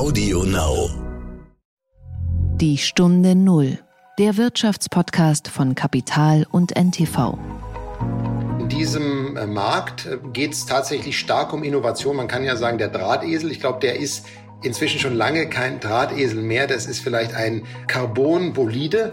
[0.00, 0.88] Audio Now.
[2.56, 3.80] Die Stunde Null.
[4.18, 7.36] Der Wirtschaftspodcast von Kapital und NTV.
[8.58, 12.16] In diesem äh, Markt äh, geht es tatsächlich stark um Innovation.
[12.16, 14.24] Man kann ja sagen, der Drahtesel, ich glaube, der ist
[14.62, 16.66] inzwischen schon lange kein Drahtesel mehr.
[16.66, 19.12] Das ist vielleicht ein Carbon-Bolide.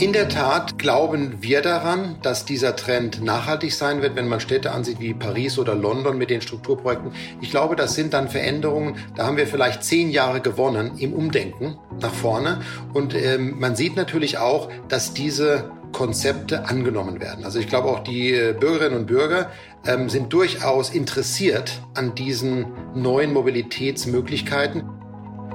[0.00, 4.72] In der Tat glauben wir daran, dass dieser Trend nachhaltig sein wird, wenn man Städte
[4.72, 7.12] ansieht wie Paris oder London mit den Strukturprojekten.
[7.40, 11.78] Ich glaube, das sind dann Veränderungen, da haben wir vielleicht zehn Jahre gewonnen im Umdenken
[12.00, 12.60] nach vorne.
[12.92, 17.44] Und ähm, man sieht natürlich auch, dass diese Konzepte angenommen werden.
[17.44, 19.52] Also ich glaube auch die äh, Bürgerinnen und Bürger
[19.86, 22.66] ähm, sind durchaus interessiert an diesen
[22.96, 24.82] neuen Mobilitätsmöglichkeiten.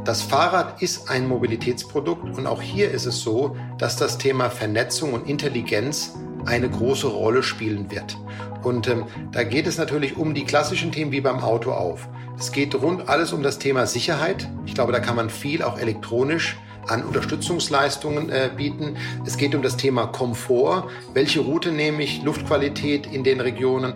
[0.09, 5.13] Das Fahrrad ist ein Mobilitätsprodukt und auch hier ist es so, dass das Thema Vernetzung
[5.13, 6.15] und Intelligenz
[6.47, 8.17] eine große Rolle spielen wird.
[8.63, 12.09] Und ähm, da geht es natürlich um die klassischen Themen wie beim Auto auf.
[12.39, 14.49] Es geht rund alles um das Thema Sicherheit.
[14.65, 16.57] Ich glaube, da kann man viel auch elektronisch
[16.88, 18.97] an Unterstützungsleistungen äh, bieten.
[19.27, 20.89] Es geht um das Thema Komfort.
[21.13, 22.23] Welche Route nehme ich?
[22.23, 23.94] Luftqualität in den Regionen.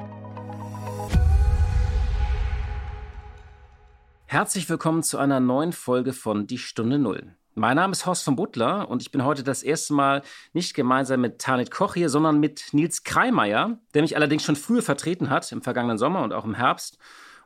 [4.34, 7.36] Herzlich willkommen zu einer neuen Folge von Die Stunde Null.
[7.54, 11.22] Mein Name ist Horst von Butler und ich bin heute das erste Mal nicht gemeinsam
[11.22, 15.52] mit Tanit Koch hier, sondern mit Nils Kreimeier, der mich allerdings schon früher vertreten hat,
[15.52, 16.98] im vergangenen Sommer und auch im Herbst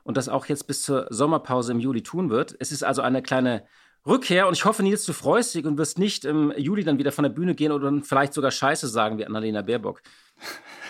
[0.03, 2.55] und das auch jetzt bis zur Sommerpause im Juli tun wird.
[2.59, 3.65] Es ist also eine kleine
[4.05, 7.11] Rückkehr und ich hoffe, Nils, du freust dich und wirst nicht im Juli dann wieder
[7.11, 10.01] von der Bühne gehen oder vielleicht sogar Scheiße sagen wie Annalena Baerbock.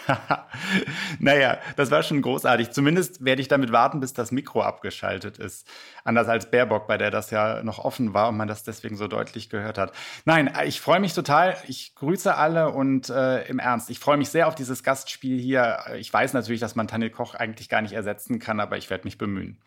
[1.19, 2.71] naja, das war schon großartig.
[2.71, 5.67] Zumindest werde ich damit warten, bis das Mikro abgeschaltet ist.
[6.03, 9.07] Anders als Baerbock, bei der das ja noch offen war und man das deswegen so
[9.07, 9.91] deutlich gehört hat.
[10.25, 11.57] Nein, ich freue mich total.
[11.67, 15.79] Ich grüße alle und äh, im Ernst, ich freue mich sehr auf dieses Gastspiel hier.
[15.97, 19.03] Ich weiß natürlich, dass man Tanil Koch eigentlich gar nicht ersetzen kann, aber ich werde
[19.05, 19.57] mich bemühen.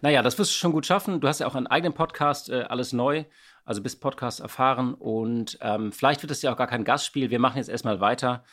[0.00, 1.20] Naja, das wirst du schon gut schaffen.
[1.20, 3.24] Du hast ja auch einen eigenen Podcast, äh, alles neu,
[3.64, 7.30] also bist Podcast erfahren und ähm, vielleicht wird es ja auch gar kein Gastspiel.
[7.30, 8.44] Wir machen jetzt erstmal weiter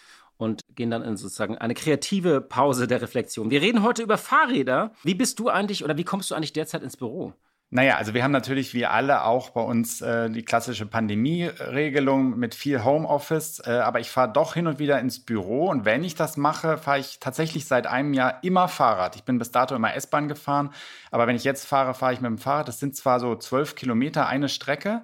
[0.41, 3.51] und gehen dann in sozusagen eine kreative Pause der Reflexion.
[3.51, 4.91] Wir reden heute über Fahrräder.
[5.03, 7.33] Wie bist du eigentlich oder wie kommst du eigentlich derzeit ins Büro?
[7.73, 12.53] Naja, also wir haben natürlich wie alle auch bei uns äh, die klassische Pandemie-Regelung mit
[12.53, 16.15] viel Homeoffice, äh, aber ich fahre doch hin und wieder ins Büro und wenn ich
[16.15, 19.15] das mache, fahre ich tatsächlich seit einem Jahr immer Fahrrad.
[19.15, 20.71] Ich bin bis dato immer S-Bahn gefahren,
[21.11, 22.67] aber wenn ich jetzt fahre, fahre ich mit dem Fahrrad.
[22.67, 25.03] Das sind zwar so zwölf Kilometer eine Strecke,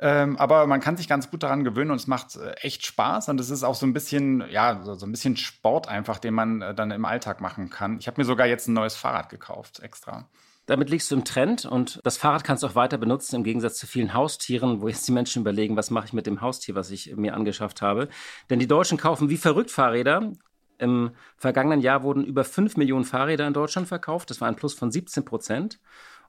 [0.00, 3.28] ähm, aber man kann sich ganz gut daran gewöhnen und es macht äh, echt Spaß
[3.30, 6.34] und es ist auch so ein bisschen, ja, so, so ein bisschen Sport einfach, den
[6.34, 7.98] man äh, dann im Alltag machen kann.
[7.98, 10.28] Ich habe mir sogar jetzt ein neues Fahrrad gekauft, extra.
[10.66, 13.78] Damit liegst du im Trend und das Fahrrad kannst du auch weiter benutzen, im Gegensatz
[13.78, 16.90] zu vielen Haustieren, wo jetzt die Menschen überlegen, was mache ich mit dem Haustier, was
[16.90, 18.08] ich mir angeschafft habe.
[18.50, 20.32] Denn die Deutschen kaufen wie verrückt Fahrräder.
[20.76, 24.30] Im vergangenen Jahr wurden über 5 Millionen Fahrräder in Deutschland verkauft.
[24.30, 25.80] Das war ein Plus von 17 Prozent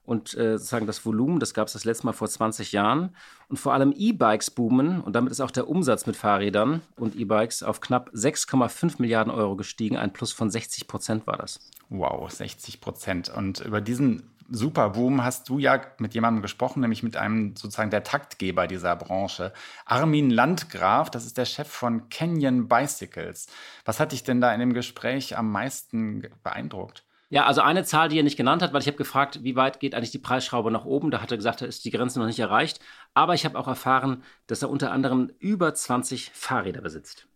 [0.10, 3.16] und äh, sozusagen das Volumen, das gab es das letzte Mal vor 20 Jahren.
[3.48, 7.62] Und vor allem E-Bikes boomen und damit ist auch der Umsatz mit Fahrrädern und E-Bikes
[7.62, 9.98] auf knapp 6,5 Milliarden Euro gestiegen.
[9.98, 11.60] Ein Plus von 60 Prozent war das.
[11.90, 13.30] Wow, 60 Prozent.
[13.30, 18.04] Und über diesen Superboom hast du ja mit jemandem gesprochen, nämlich mit einem sozusagen der
[18.04, 19.54] Taktgeber dieser Branche.
[19.86, 23.46] Armin Landgraf, das ist der Chef von Canyon Bicycles.
[23.86, 27.04] Was hat dich denn da in dem Gespräch am meisten beeindruckt?
[27.32, 29.80] Ja, also eine Zahl, die er nicht genannt hat, weil ich habe gefragt, wie weit
[29.80, 31.12] geht eigentlich die Preisschraube nach oben.
[31.12, 32.80] Da hat er gesagt, da ist die Grenze noch nicht erreicht.
[33.14, 37.28] Aber ich habe auch erfahren, dass er unter anderem über 20 Fahrräder besitzt.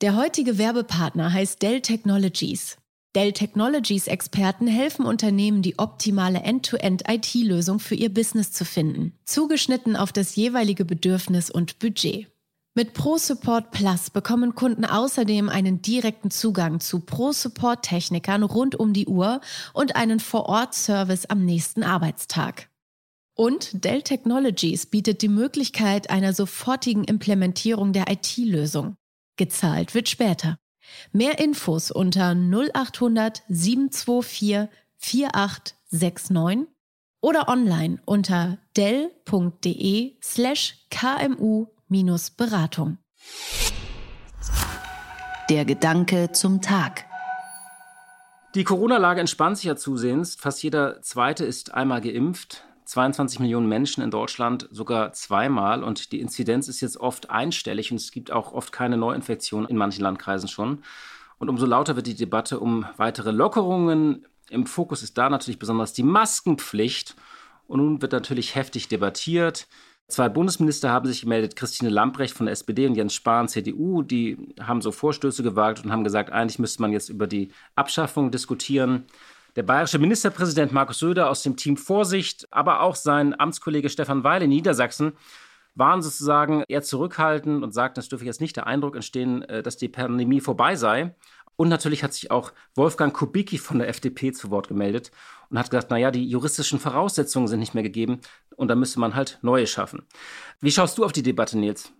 [0.00, 2.78] Der heutige Werbepartner heißt Dell Technologies.
[3.14, 10.10] Dell Technologies Experten helfen Unternehmen, die optimale End-to-End-IT-Lösung für ihr Business zu finden, zugeschnitten auf
[10.10, 12.33] das jeweilige Bedürfnis und Budget.
[12.76, 19.40] Mit ProSupport Plus bekommen Kunden außerdem einen direkten Zugang zu ProSupport-Technikern rund um die Uhr
[19.72, 22.68] und einen Vor-Ort-Service am nächsten Arbeitstag.
[23.36, 28.96] Und Dell Technologies bietet die Möglichkeit einer sofortigen Implementierung der IT-Lösung.
[29.36, 30.58] Gezahlt wird später.
[31.12, 36.74] Mehr Infos unter 0800 724 4869
[37.20, 41.66] oder online unter dell.de slash kmu
[42.36, 42.98] beratung
[45.50, 47.04] Der Gedanke zum Tag.
[48.54, 50.36] Die Corona-Lage entspannt sich ja zusehends.
[50.36, 52.64] Fast jeder Zweite ist einmal geimpft.
[52.84, 57.96] 22 Millionen Menschen in Deutschland sogar zweimal und die Inzidenz ist jetzt oft einstellig und
[57.96, 60.82] es gibt auch oft keine Neuinfektionen in manchen Landkreisen schon.
[61.38, 64.26] Und umso lauter wird die Debatte um weitere Lockerungen.
[64.50, 67.16] Im Fokus ist da natürlich besonders die Maskenpflicht.
[67.66, 69.66] Und nun wird natürlich heftig debattiert.
[70.06, 74.02] Zwei Bundesminister haben sich gemeldet, Christine Lambrecht von der SPD und Jens Spahn, CDU.
[74.02, 78.30] Die haben so Vorstöße gewagt und haben gesagt, eigentlich müsste man jetzt über die Abschaffung
[78.30, 79.06] diskutieren.
[79.56, 84.42] Der bayerische Ministerpräsident Markus Söder aus dem Team Vorsicht, aber auch sein Amtskollege Stefan Weil
[84.42, 85.12] in Niedersachsen
[85.74, 89.76] waren sozusagen eher zurückhaltend und sagten, es dürfe jetzt nicht der Eindruck entstehen, äh, dass
[89.76, 91.14] die Pandemie vorbei sei.
[91.56, 95.12] Und natürlich hat sich auch Wolfgang Kubicki von der FDP zu Wort gemeldet
[95.54, 98.20] und hat gesagt, naja, die juristischen Voraussetzungen sind nicht mehr gegeben
[98.56, 100.02] und da müsste man halt neue schaffen.
[100.60, 101.92] Wie schaust du auf die Debatte, Nils?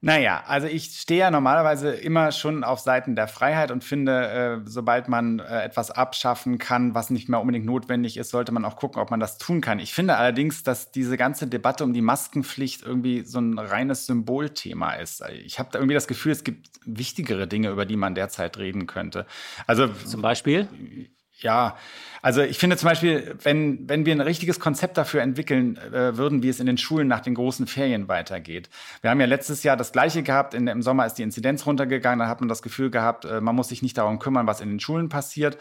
[0.00, 4.60] Naja, also ich stehe ja normalerweise immer schon auf Seiten der Freiheit und finde, äh,
[4.68, 8.74] sobald man äh, etwas abschaffen kann, was nicht mehr unbedingt notwendig ist, sollte man auch
[8.74, 9.78] gucken, ob man das tun kann.
[9.78, 14.94] Ich finde allerdings, dass diese ganze Debatte um die Maskenpflicht irgendwie so ein reines Symbolthema
[14.94, 15.22] ist.
[15.44, 19.26] Ich habe irgendwie das Gefühl, es gibt wichtigere Dinge, über die man derzeit reden könnte.
[19.66, 20.68] Also zum Beispiel?
[21.38, 21.76] Ja,
[22.22, 26.42] also ich finde zum Beispiel, wenn, wenn wir ein richtiges Konzept dafür entwickeln äh, würden,
[26.42, 28.70] wie es in den Schulen nach den großen Ferien weitergeht.
[29.02, 30.54] Wir haben ja letztes Jahr das Gleiche gehabt.
[30.54, 32.20] In, Im Sommer ist die Inzidenz runtergegangen.
[32.20, 34.70] Da hat man das Gefühl gehabt, äh, man muss sich nicht darum kümmern, was in
[34.70, 35.58] den Schulen passiert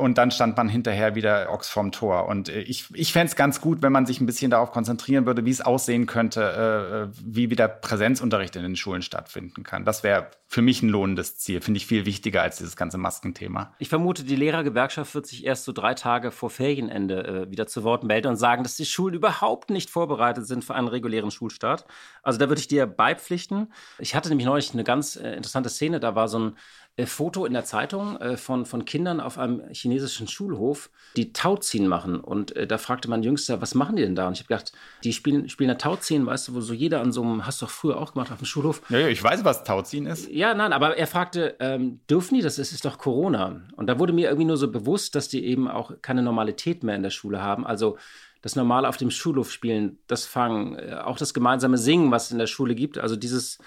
[0.00, 2.26] und dann stand man hinterher wieder Ochs vorm Tor.
[2.26, 5.26] Und äh, ich, ich fände es ganz gut, wenn man sich ein bisschen darauf konzentrieren
[5.26, 9.84] würde, wie es aussehen könnte, äh, äh, wie wieder Präsenzunterricht in den Schulen stattfinden kann.
[9.84, 11.60] Das wäre für mich ein lohnendes Ziel.
[11.60, 13.74] Finde ich viel wichtiger als dieses ganze Maskenthema.
[13.78, 17.84] Ich vermute, die Lehrergewerkschaft wird sich erst so drei Tage vor Ferienende äh, wieder zu
[17.84, 21.84] Wort melden und sagen, dass die Schulen überhaupt nicht vorbereitet sind für einen regulären Schulstart.
[22.22, 23.72] Also da würde ich dir beipflichten.
[23.98, 26.00] Ich hatte nämlich neulich eine ganz äh, interessante Szene.
[26.00, 26.56] Da war so ein
[26.96, 31.86] äh, Foto in der Zeitung äh, von, von Kindern auf einem chinesischen Schulhof, die Tauziehen
[31.86, 32.20] machen.
[32.20, 34.26] Und äh, da fragte mein Jüngster, was machen die denn da?
[34.26, 34.72] Und ich habe gedacht,
[35.04, 37.66] die spielen, spielen da Tauziehen, weißt du, wo so jeder an so einem, hast du
[37.66, 38.82] doch früher auch gemacht auf dem Schulhof.
[38.90, 40.30] Ja, ja ich weiß, was Tauziehen ist.
[40.30, 42.58] Ja, nein, aber er fragte, ähm, dürfen die das?
[42.58, 43.62] Es ist doch Corona.
[43.76, 46.96] Und da wurde mir irgendwie nur so bewusst, dass die eben auch keine Normalität mehr
[46.96, 47.66] in der Schule haben.
[47.66, 47.96] Also
[48.42, 52.32] das normale auf dem Schulhof spielen, das Fangen, äh, auch das gemeinsame Singen, was es
[52.32, 52.98] in der Schule gibt.
[52.98, 53.58] Also dieses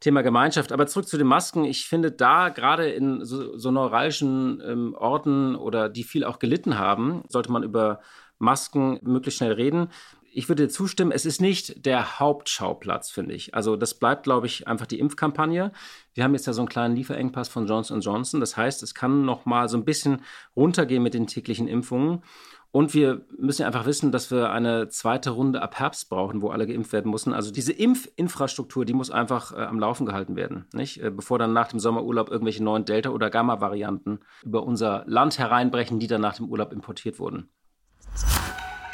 [0.00, 0.72] Thema Gemeinschaft.
[0.72, 1.64] Aber zurück zu den Masken.
[1.64, 6.78] Ich finde da gerade in so, so neuralgischen ähm, Orten oder die viel auch gelitten
[6.78, 8.00] haben, sollte man über
[8.38, 9.88] Masken möglichst schnell reden.
[10.30, 13.54] Ich würde dir zustimmen, es ist nicht der Hauptschauplatz, finde ich.
[13.54, 15.72] Also das bleibt, glaube ich, einfach die Impfkampagne.
[16.14, 18.38] Wir haben jetzt ja so einen kleinen Lieferengpass von Johnson Johnson.
[18.38, 20.22] Das heißt, es kann noch mal so ein bisschen
[20.54, 22.22] runtergehen mit den täglichen Impfungen.
[22.70, 26.66] Und wir müssen einfach wissen, dass wir eine zweite Runde ab Herbst brauchen, wo alle
[26.66, 27.32] geimpft werden müssen.
[27.32, 31.02] Also diese Impfinfrastruktur, die muss einfach äh, am Laufen gehalten werden, nicht?
[31.02, 35.98] Äh, bevor dann nach dem Sommerurlaub irgendwelche neuen Delta- oder Gamma-Varianten über unser Land hereinbrechen,
[35.98, 37.48] die dann nach dem Urlaub importiert wurden.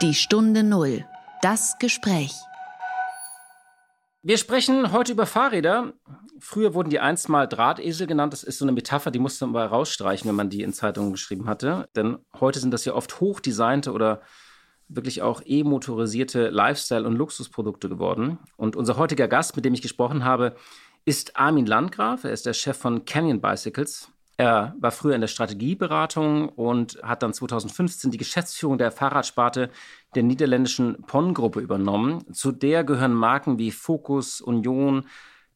[0.00, 1.05] Die Stunde Null.
[1.43, 2.32] Das Gespräch.
[4.26, 5.93] Wir sprechen heute über Fahrräder.
[6.41, 8.32] Früher wurden die einst mal Drahtesel genannt.
[8.32, 11.12] Das ist so eine Metapher, die musste man mal rausstreichen, wenn man die in Zeitungen
[11.12, 11.91] geschrieben hatte.
[11.94, 14.23] Denn heute sind das ja oft hochdesignte oder
[14.88, 18.38] wirklich auch e-motorisierte Lifestyle- und Luxusprodukte geworden.
[18.56, 20.56] Und unser heutiger Gast, mit dem ich gesprochen habe,
[21.05, 22.25] ist Armin Landgraf.
[22.25, 24.09] Er ist der Chef von Canyon Bicycles.
[24.36, 29.70] Er war früher in der Strategieberatung und hat dann 2015 die Geschäftsführung der Fahrradsparte
[30.16, 32.25] der niederländischen PON-Gruppe übernommen.
[32.32, 35.06] Zu der gehören Marken wie Focus, Union,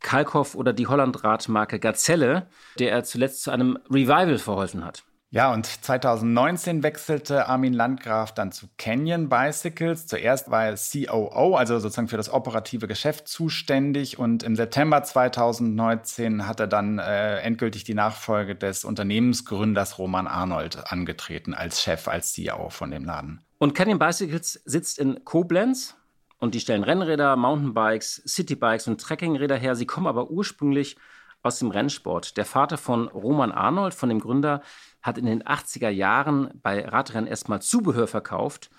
[0.01, 2.49] Kalkhoff oder die Hollandradmarke Gazelle,
[2.79, 5.05] der er zuletzt zu einem Revival verholfen hat.
[5.31, 10.07] Ja, und 2019 wechselte Armin Landgraf dann zu Canyon Bicycles.
[10.07, 14.19] Zuerst war er COO, also sozusagen für das operative Geschäft zuständig.
[14.19, 20.91] Und im September 2019 hat er dann äh, endgültig die Nachfolge des Unternehmensgründers Roman Arnold
[20.91, 23.43] angetreten als Chef, als CEO von dem Laden.
[23.59, 25.95] Und Canyon Bicycles sitzt in Koblenz
[26.39, 29.75] und die stellen Rennräder, Mountainbikes, Citybikes und Trekkingräder her.
[29.75, 30.97] Sie kommen aber ursprünglich
[31.43, 32.37] aus dem Rennsport.
[32.37, 34.63] Der Vater von Roman Arnold, von dem Gründer,
[35.03, 38.71] hat in den 80er Jahren bei Radrennen erstmal Zubehör verkauft.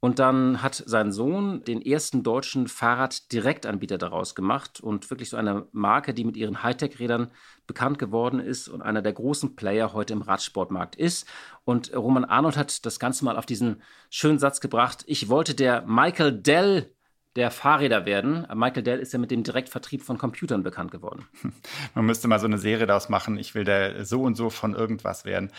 [0.00, 5.66] Und dann hat sein Sohn den ersten deutschen Fahrraddirektanbieter daraus gemacht und wirklich so eine
[5.72, 7.32] Marke, die mit ihren Hightech-Rädern
[7.66, 11.26] bekannt geworden ist und einer der großen Player heute im Radsportmarkt ist.
[11.64, 15.02] Und Roman Arnold hat das Ganze mal auf diesen schönen Satz gebracht.
[15.06, 16.94] Ich wollte der Michael Dell
[17.36, 18.46] der Fahrräder werden.
[18.54, 21.26] Michael Dell ist ja mit dem Direktvertrieb von Computern bekannt geworden.
[21.94, 23.38] Man müsste mal so eine Serie daraus machen.
[23.38, 25.52] Ich will der so und so von irgendwas werden.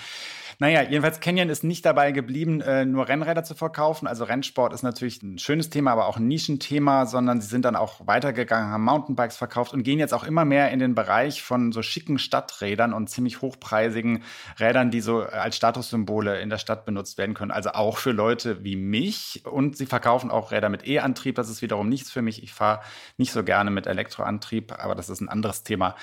[0.62, 4.08] Naja, jedenfalls Canyon ist nicht dabei geblieben, äh, nur Rennräder zu verkaufen.
[4.08, 7.78] Also Rennsport ist natürlich ein schönes Thema, aber auch ein Nischenthema, sondern sie sind dann
[7.78, 11.72] auch weitergegangen, haben Mountainbikes verkauft und gehen jetzt auch immer mehr in den Bereich von
[11.72, 14.22] so schicken Stadträdern und ziemlich hochpreisigen
[14.60, 17.52] Rädern, die so als Statussymbole in der Stadt benutzt werden können.
[17.52, 19.44] Also auch für Leute wie mich.
[19.46, 21.36] Und sie verkaufen auch Räder mit E-Antrieb.
[21.36, 22.44] Das ist wiederum nichts für mich.
[22.44, 22.82] Ich fahre
[23.16, 25.96] nicht so gerne mit Elektroantrieb, aber das ist ein anderes Thema.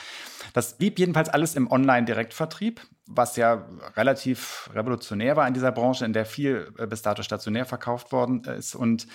[0.54, 6.12] Das blieb jedenfalls alles im Online-Direktvertrieb was ja relativ revolutionär war in dieser Branche, in
[6.12, 8.74] der viel äh, bis dato stationär verkauft worden ist.
[8.74, 9.06] Und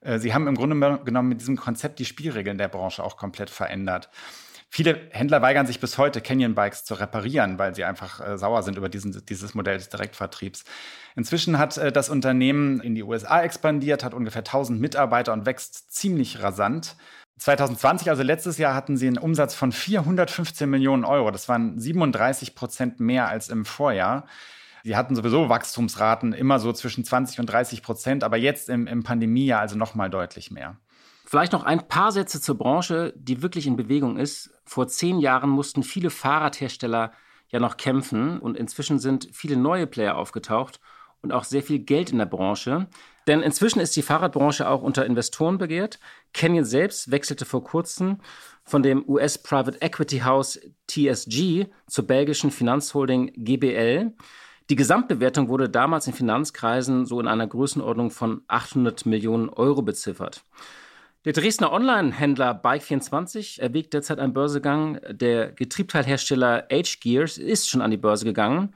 [0.00, 3.50] äh, sie haben im Grunde genommen mit diesem Konzept die Spielregeln der Branche auch komplett
[3.50, 4.10] verändert.
[4.70, 8.76] Viele Händler weigern sich bis heute, Canyon-Bikes zu reparieren, weil sie einfach äh, sauer sind
[8.76, 10.64] über diesen, dieses Modell des Direktvertriebs.
[11.16, 15.94] Inzwischen hat äh, das Unternehmen in die USA expandiert, hat ungefähr 1000 Mitarbeiter und wächst
[15.94, 16.96] ziemlich rasant.
[17.38, 21.30] 2020, also letztes Jahr, hatten sie einen Umsatz von 415 Millionen Euro.
[21.30, 24.26] Das waren 37 Prozent mehr als im Vorjahr.
[24.84, 29.02] Sie hatten sowieso Wachstumsraten immer so zwischen 20 und 30 Prozent, aber jetzt im, im
[29.02, 30.76] Pandemiejahr also noch mal deutlich mehr.
[31.24, 34.50] Vielleicht noch ein paar Sätze zur Branche, die wirklich in Bewegung ist.
[34.64, 37.12] Vor zehn Jahren mussten viele Fahrradhersteller
[37.50, 40.80] ja noch kämpfen und inzwischen sind viele neue Player aufgetaucht
[41.20, 42.86] und auch sehr viel Geld in der Branche.
[43.28, 46.00] Denn inzwischen ist die Fahrradbranche auch unter Investoren begehrt.
[46.32, 48.20] Canyon selbst wechselte vor kurzem
[48.64, 54.14] von dem US Private Equity House TSG zur belgischen Finanzholding GBL.
[54.70, 60.42] Die Gesamtbewertung wurde damals in Finanzkreisen so in einer Größenordnung von 800 Millionen Euro beziffert.
[61.26, 65.00] Der Dresdner Online-Händler Bike24 erwägt derzeit einen Börsegang.
[65.10, 68.72] Der Getriebteilhersteller H-Gears ist schon an die Börse gegangen.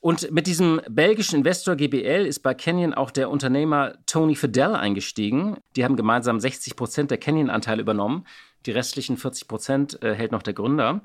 [0.00, 5.58] Und mit diesem belgischen Investor GBL ist bei Canyon auch der Unternehmer Tony Fidel eingestiegen.
[5.76, 8.26] Die haben gemeinsam 60 Prozent der Canyon-Anteile übernommen.
[8.64, 11.02] Die restlichen 40 Prozent äh, hält noch der Gründer.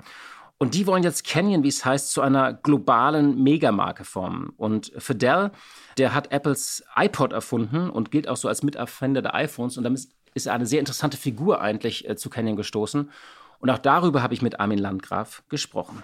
[0.58, 4.48] Und die wollen jetzt Canyon, wie es heißt, zu einer globalen Megamarke formen.
[4.56, 5.50] Und Fidel,
[5.98, 9.76] der hat Apples iPod erfunden und gilt auch so als Miterfinder der iPhones.
[9.76, 13.10] Und damit ist eine sehr interessante Figur eigentlich äh, zu Canyon gestoßen.
[13.58, 16.02] Und auch darüber habe ich mit Armin Landgraf gesprochen.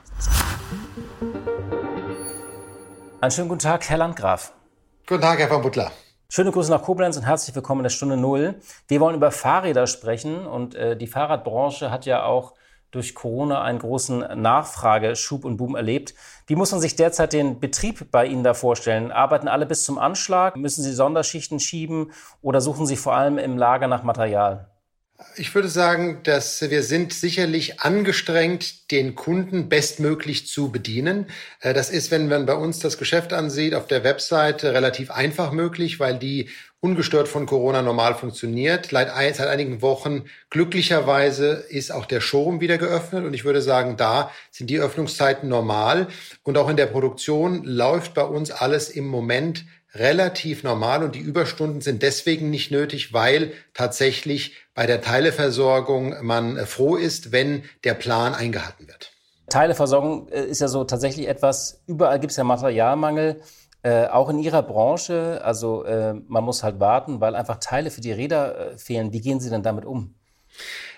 [3.23, 4.53] Einen schönen guten Tag, Herr Landgraf.
[5.07, 5.93] Guten Tag, Herr von Butler.
[6.29, 8.57] Schöne Grüße nach Koblenz und herzlich willkommen in der Stunde Null.
[8.89, 12.55] Wir wollen über Fahrräder sprechen und äh, die Fahrradbranche hat ja auch
[12.91, 16.17] durch Corona einen großen Nachfrageschub und Boom erlebt.
[16.49, 19.13] Wie muss man sich derzeit den Betrieb bei Ihnen da vorstellen?
[19.13, 20.57] Arbeiten alle bis zum Anschlag?
[20.57, 22.11] Müssen Sie Sonderschichten schieben
[22.41, 24.72] oder suchen Sie vor allem im Lager nach Material?
[25.37, 31.27] Ich würde sagen, dass wir sind sicherlich angestrengt, den Kunden bestmöglich zu bedienen.
[31.61, 35.53] Äh, das ist, wenn man bei uns das Geschäft ansieht, auf der Webseite relativ einfach
[35.53, 36.51] möglich, weil die
[36.81, 38.89] ungestört von Corona normal funktioniert.
[38.91, 44.33] Seit einigen Wochen glücklicherweise ist auch der Showroom wieder geöffnet und ich würde sagen, da
[44.51, 46.09] sind die Öffnungszeiten normal
[46.43, 51.21] und auch in der Produktion läuft bei uns alles im Moment relativ normal und die
[51.21, 57.65] Überstunden sind deswegen nicht nötig, weil tatsächlich bei der Teileversorgung man äh, froh ist, wenn
[57.85, 59.13] der Plan eingehalten wird.
[59.51, 63.43] Teileversorgung äh, ist ja so tatsächlich etwas, überall gibt es ja Materialmangel,
[63.83, 65.41] äh, auch in Ihrer Branche.
[65.45, 69.13] Also äh, man muss halt warten, weil einfach Teile für die Räder äh, fehlen.
[69.13, 70.15] Wie gehen Sie denn damit um?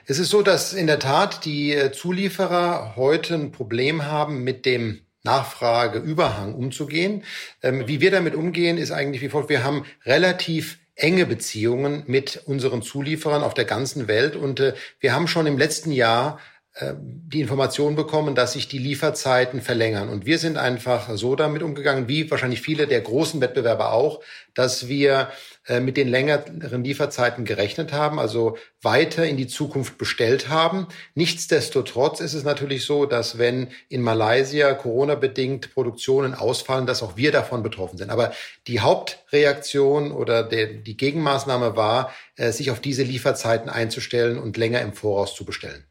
[0.06, 4.66] Es ist so, dass in der Tat die äh, Zulieferer heute ein Problem haben mit
[4.66, 7.24] dem Nachfrageüberhang umzugehen.
[7.62, 9.48] Ähm, wie wir damit umgehen, ist eigentlich wie folgt.
[9.48, 15.12] Wir haben relativ enge Beziehungen mit unseren Zulieferern auf der ganzen Welt und äh, wir
[15.12, 16.38] haben schon im letzten Jahr
[16.80, 20.08] die Information bekommen, dass sich die Lieferzeiten verlängern.
[20.08, 24.20] Und wir sind einfach so damit umgegangen, wie wahrscheinlich viele der großen Wettbewerber auch,
[24.54, 25.30] dass wir
[25.68, 30.88] äh, mit den längeren Lieferzeiten gerechnet haben, also weiter in die Zukunft bestellt haben.
[31.14, 37.30] Nichtsdestotrotz ist es natürlich so, dass wenn in Malaysia Corona-bedingt Produktionen ausfallen, dass auch wir
[37.30, 38.10] davon betroffen sind.
[38.10, 38.32] Aber
[38.66, 44.80] die Hauptreaktion oder der, die Gegenmaßnahme war, äh, sich auf diese Lieferzeiten einzustellen und länger
[44.80, 45.84] im Voraus zu bestellen.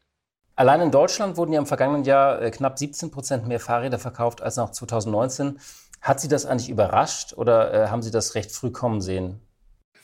[0.56, 4.40] Allein in Deutschland wurden ja im vergangenen Jahr äh, knapp 17 Prozent mehr Fahrräder verkauft
[4.40, 5.58] als noch 2019.
[6.00, 9.40] Hat Sie das eigentlich überrascht oder äh, haben Sie das recht früh kommen sehen?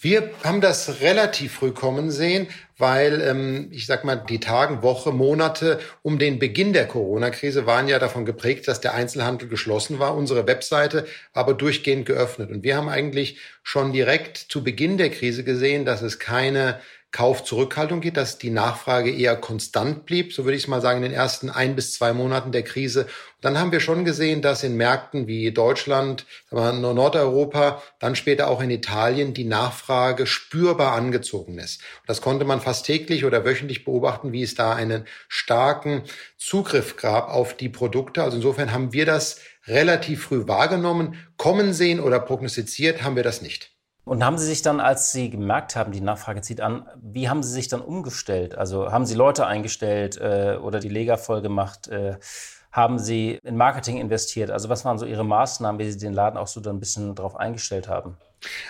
[0.02, 5.12] Wir haben das relativ früh kommen sehen, weil ähm, ich sag mal, die Tagen, Woche,
[5.12, 10.16] Monate um den Beginn der Corona-Krise waren ja davon geprägt, dass der Einzelhandel geschlossen war.
[10.16, 12.50] Unsere Webseite aber durchgehend geöffnet.
[12.50, 16.80] Und wir haben eigentlich schon direkt zu Beginn der Krise gesehen, dass es keine
[17.12, 21.10] Kaufzurückhaltung geht, dass die Nachfrage eher konstant blieb, so würde ich es mal sagen, in
[21.10, 23.02] den ersten ein bis zwei Monaten der Krise.
[23.02, 28.62] Und dann haben wir schon gesehen, dass in Märkten wie Deutschland, Nordeuropa, dann später auch
[28.62, 31.80] in Italien die Nachfrage spürbar angezogen ist.
[32.02, 36.02] Und das konnte man fast täglich oder wöchentlich beobachten, wie es da einen starken
[36.38, 38.22] Zugriff gab auf die Produkte.
[38.22, 41.16] Also insofern haben wir das relativ früh wahrgenommen.
[41.36, 43.72] Kommen sehen oder prognostiziert haben wir das nicht.
[44.10, 47.44] Und haben Sie sich dann, als Sie gemerkt haben, die Nachfrage zieht an, wie haben
[47.44, 48.58] Sie sich dann umgestellt?
[48.58, 51.86] Also haben Sie Leute eingestellt äh, oder die Lega voll gemacht?
[51.86, 52.18] Äh,
[52.72, 54.50] haben Sie in Marketing investiert?
[54.50, 57.14] Also was waren so Ihre Maßnahmen, wie Sie den Laden auch so dann ein bisschen
[57.14, 58.16] darauf eingestellt haben?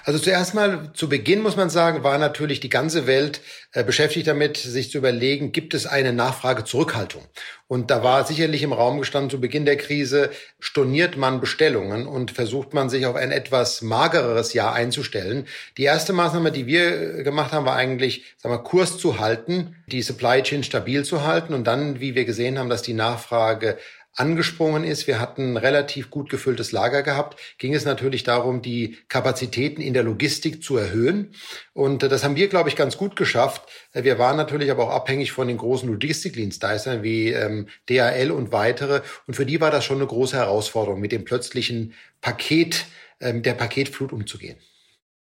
[0.05, 3.41] Also zuerst mal zu Beginn muss man sagen, war natürlich die ganze Welt
[3.73, 7.23] äh, beschäftigt damit, sich zu überlegen, gibt es eine Nachfragezurückhaltung?
[7.69, 12.33] Und da war sicherlich im Raum gestanden, zu Beginn der Krise storniert man Bestellungen und
[12.33, 15.47] versucht man sich auf ein etwas magereres Jahr einzustellen.
[15.77, 19.77] Die erste Maßnahme, die wir äh, gemacht haben, war eigentlich, sagen wir, Kurs zu halten,
[19.87, 23.79] die Supply Chain stabil zu halten und dann, wie wir gesehen haben, dass die Nachfrage
[24.15, 25.07] angesprungen ist.
[25.07, 27.39] Wir hatten relativ gut gefülltes Lager gehabt.
[27.59, 31.33] Ging es natürlich darum, die Kapazitäten in der Logistik zu erhöhen.
[31.73, 33.63] Und äh, das haben wir, glaube ich, ganz gut geschafft.
[33.93, 38.53] Äh, wir waren natürlich aber auch abhängig von den großen Logistikdienstleistern wie ähm, DHL und
[38.53, 39.03] weitere.
[39.27, 42.87] Und für die war das schon eine große Herausforderung, mit dem plötzlichen Paket,
[43.21, 44.57] äh, mit der Paketflut umzugehen.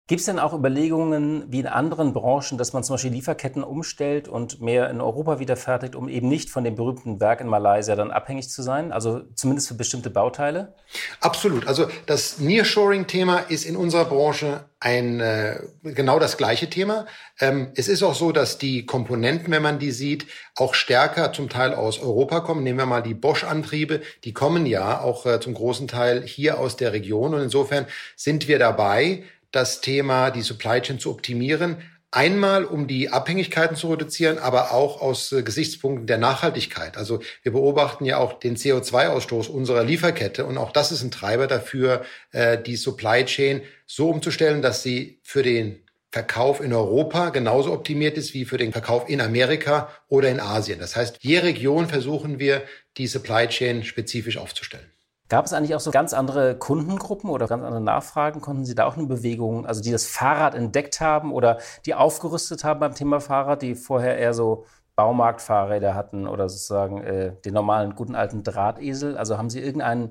[0.08, 4.28] Gibt es denn auch Überlegungen wie in anderen Branchen, dass man zum Beispiel Lieferketten umstellt
[4.28, 7.96] und mehr in Europa wieder fertigt, um eben nicht von dem berühmten Werk in Malaysia
[7.96, 8.92] dann abhängig zu sein?
[8.92, 10.74] Also zumindest für bestimmte Bauteile?
[11.20, 11.66] Absolut.
[11.66, 17.06] Also das Nearshoring-Thema ist in unserer Branche ein äh, genau das gleiche Thema.
[17.40, 21.48] Ähm, es ist auch so, dass die Komponenten, wenn man die sieht, auch stärker zum
[21.48, 22.62] Teil aus Europa kommen.
[22.62, 26.76] Nehmen wir mal die Bosch-Antriebe, die kommen ja auch äh, zum großen Teil hier aus
[26.76, 27.34] der Region.
[27.34, 31.78] Und insofern sind wir dabei, das Thema, die Supply Chain zu optimieren.
[32.10, 36.96] Einmal, um die Abhängigkeiten zu reduzieren, aber auch aus äh, Gesichtspunkten der Nachhaltigkeit.
[36.96, 41.46] Also wir beobachten ja auch den CO2-Ausstoß unserer Lieferkette und auch das ist ein Treiber
[41.46, 47.72] dafür, äh, die Supply Chain so umzustellen, dass sie für den Verkauf in Europa genauso
[47.72, 50.78] optimiert ist wie für den Verkauf in Amerika oder in Asien.
[50.78, 52.62] Das heißt, je Region versuchen wir,
[52.96, 54.90] die Supply Chain spezifisch aufzustellen.
[55.28, 58.40] Gab es eigentlich auch so ganz andere Kundengruppen oder ganz andere Nachfragen?
[58.40, 62.62] Konnten Sie da auch eine Bewegung, also die das Fahrrad entdeckt haben oder die aufgerüstet
[62.62, 67.96] haben beim Thema Fahrrad, die vorher eher so Baumarktfahrräder hatten oder sozusagen äh, den normalen
[67.96, 69.18] guten alten Drahtesel?
[69.18, 70.10] Also haben Sie irgendeine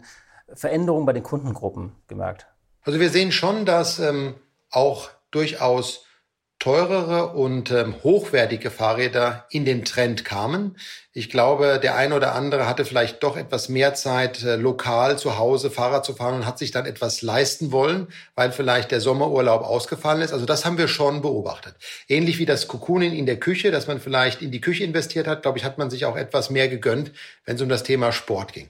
[0.54, 2.48] Veränderung bei den Kundengruppen gemerkt?
[2.84, 4.36] Also wir sehen schon, dass ähm,
[4.70, 6.06] auch durchaus
[6.60, 10.78] teurere und ähm, hochwertige Fahrräder in den Trend kamen.
[11.12, 15.38] Ich glaube, der eine oder andere hatte vielleicht doch etwas mehr Zeit, äh, lokal zu
[15.38, 19.64] Hause Fahrrad zu fahren und hat sich dann etwas leisten wollen, weil vielleicht der Sommerurlaub
[19.64, 20.34] ausgefallen ist.
[20.34, 21.76] Also das haben wir schon beobachtet.
[22.08, 25.42] Ähnlich wie das Cocooning in der Küche, dass man vielleicht in die Küche investiert hat,
[25.42, 27.12] glaube ich, hat man sich auch etwas mehr gegönnt,
[27.46, 28.70] wenn es um das Thema Sport ging.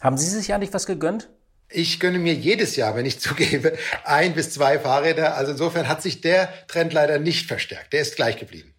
[0.00, 1.28] Haben Sie sich eigentlich was gegönnt?
[1.68, 5.36] Ich gönne mir jedes Jahr, wenn ich zugebe, ein bis zwei Fahrräder.
[5.36, 7.92] Also insofern hat sich der Trend leider nicht verstärkt.
[7.92, 8.76] Der ist gleich geblieben.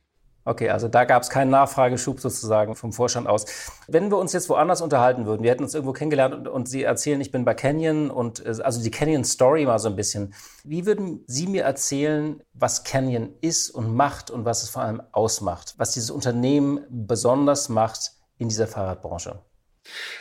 [0.48, 3.46] Okay, also da gab es keinen Nachfrageschub sozusagen vom Vorstand aus.
[3.90, 6.84] Wenn wir uns jetzt woanders unterhalten würden, wir hätten uns irgendwo kennengelernt und, und Sie
[6.84, 10.34] erzählen, ich bin bei Canyon und äh, also die Canyon Story mal so ein bisschen.
[10.64, 15.02] Wie würden Sie mir erzählen, was Canyon ist und macht und was es vor allem
[15.12, 19.42] ausmacht, was dieses Unternehmen besonders macht in dieser Fahrradbranche?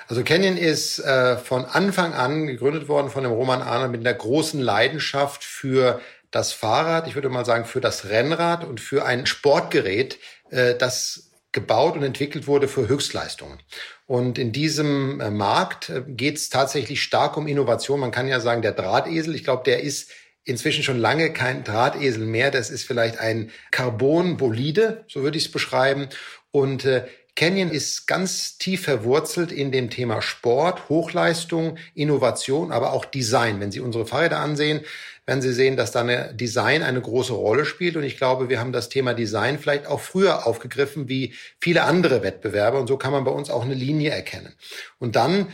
[0.08, 4.14] Also Canyon ist äh, von Anfang an gegründet worden von dem Roman Arnold mit einer
[4.14, 6.00] großen Leidenschaft für
[6.30, 10.18] das Fahrrad, ich würde mal sagen für das Rennrad und für ein Sportgerät,
[10.50, 13.58] äh, das gebaut und entwickelt wurde für Höchstleistungen.
[14.04, 17.98] Und in diesem äh, Markt äh, geht es tatsächlich stark um Innovation.
[17.98, 20.10] Man kann ja sagen, der Drahtesel, ich glaube, der ist
[20.44, 22.50] inzwischen schon lange kein Drahtesel mehr.
[22.50, 26.08] Das ist vielleicht ein Carbon-Bolide, so würde ich es beschreiben.
[26.50, 33.04] Und äh, Canyon ist ganz tief verwurzelt in dem Thema Sport, Hochleistung, Innovation, aber auch
[33.04, 33.60] Design.
[33.60, 34.80] Wenn Sie unsere Fahrräder ansehen,
[35.26, 37.96] werden Sie sehen, dass da eine Design eine große Rolle spielt.
[37.96, 42.22] Und ich glaube, wir haben das Thema Design vielleicht auch früher aufgegriffen wie viele andere
[42.22, 42.80] Wettbewerber.
[42.80, 44.54] Und so kann man bei uns auch eine Linie erkennen.
[44.98, 45.48] Und dann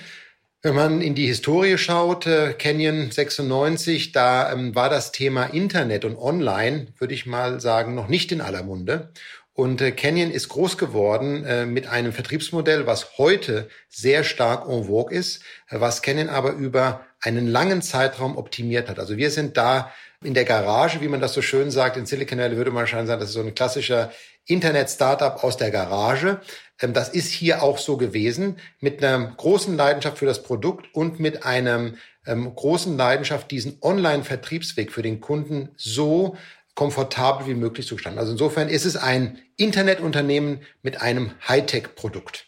[0.64, 6.04] wenn man in die Historie schaut, äh, Canyon 96, da ähm, war das Thema Internet
[6.04, 9.10] und Online, würde ich mal sagen, noch nicht in aller Munde.
[9.54, 14.84] Und äh, Canyon ist groß geworden äh, mit einem Vertriebsmodell, was heute sehr stark en
[14.84, 18.98] vogue ist, äh, was Canyon aber über einen langen Zeitraum optimiert hat.
[18.98, 19.92] Also wir sind da
[20.24, 21.96] in der Garage, wie man das so schön sagt.
[21.96, 24.10] In Silicon Valley würde man wahrscheinlich sagen, das ist so ein klassischer
[24.46, 26.40] Internet-Startup aus der Garage.
[26.80, 31.20] Ähm, das ist hier auch so gewesen, mit einer großen Leidenschaft für das Produkt und
[31.20, 36.36] mit einem ähm, großen Leidenschaft, diesen Online-Vertriebsweg für den Kunden so
[36.74, 38.18] komfortabel wie möglich zu gestalten.
[38.18, 42.46] Also insofern ist es ein Internetunternehmen mit einem Hightech-Produkt.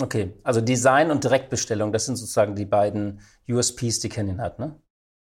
[0.00, 4.80] Okay, also Design und Direktbestellung, das sind sozusagen die beiden USPs, die Canon hat, ne?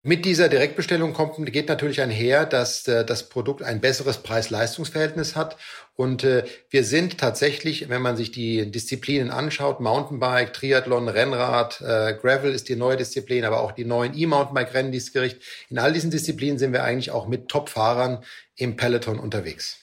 [0.07, 5.57] Mit dieser Direktbestellung kommt, geht natürlich einher, dass äh, das Produkt ein besseres Preis-Leistungs-Verhältnis hat.
[5.97, 12.19] Und äh, wir sind tatsächlich, wenn man sich die Disziplinen anschaut, Mountainbike, Triathlon, Rennrad, äh,
[12.21, 15.39] Gravel ist die neue Disziplin, aber auch die neuen E-Mountainbike-Rennen, die es gericht.
[15.71, 18.23] In all diesen Disziplinen sind wir eigentlich auch mit Top-Fahrern
[18.57, 19.79] im Peloton unterwegs.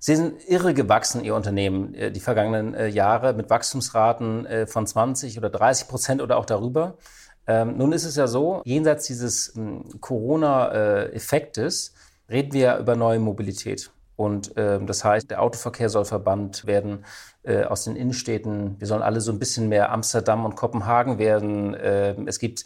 [0.00, 4.88] Sie sind irre gewachsen, Ihr Unternehmen, äh, die vergangenen äh, Jahre mit Wachstumsraten äh, von
[4.88, 6.98] 20 oder 30 Prozent oder auch darüber.
[7.46, 11.94] Ähm, nun ist es ja so, jenseits dieses hm, Corona-Effektes
[12.28, 13.90] reden wir ja über neue Mobilität.
[14.16, 17.04] Und ähm, das heißt, der Autoverkehr soll verbannt werden
[17.42, 18.78] äh, aus den Innenstädten.
[18.78, 21.74] Wir sollen alle so ein bisschen mehr Amsterdam und Kopenhagen werden.
[21.74, 22.64] Äh, es gibt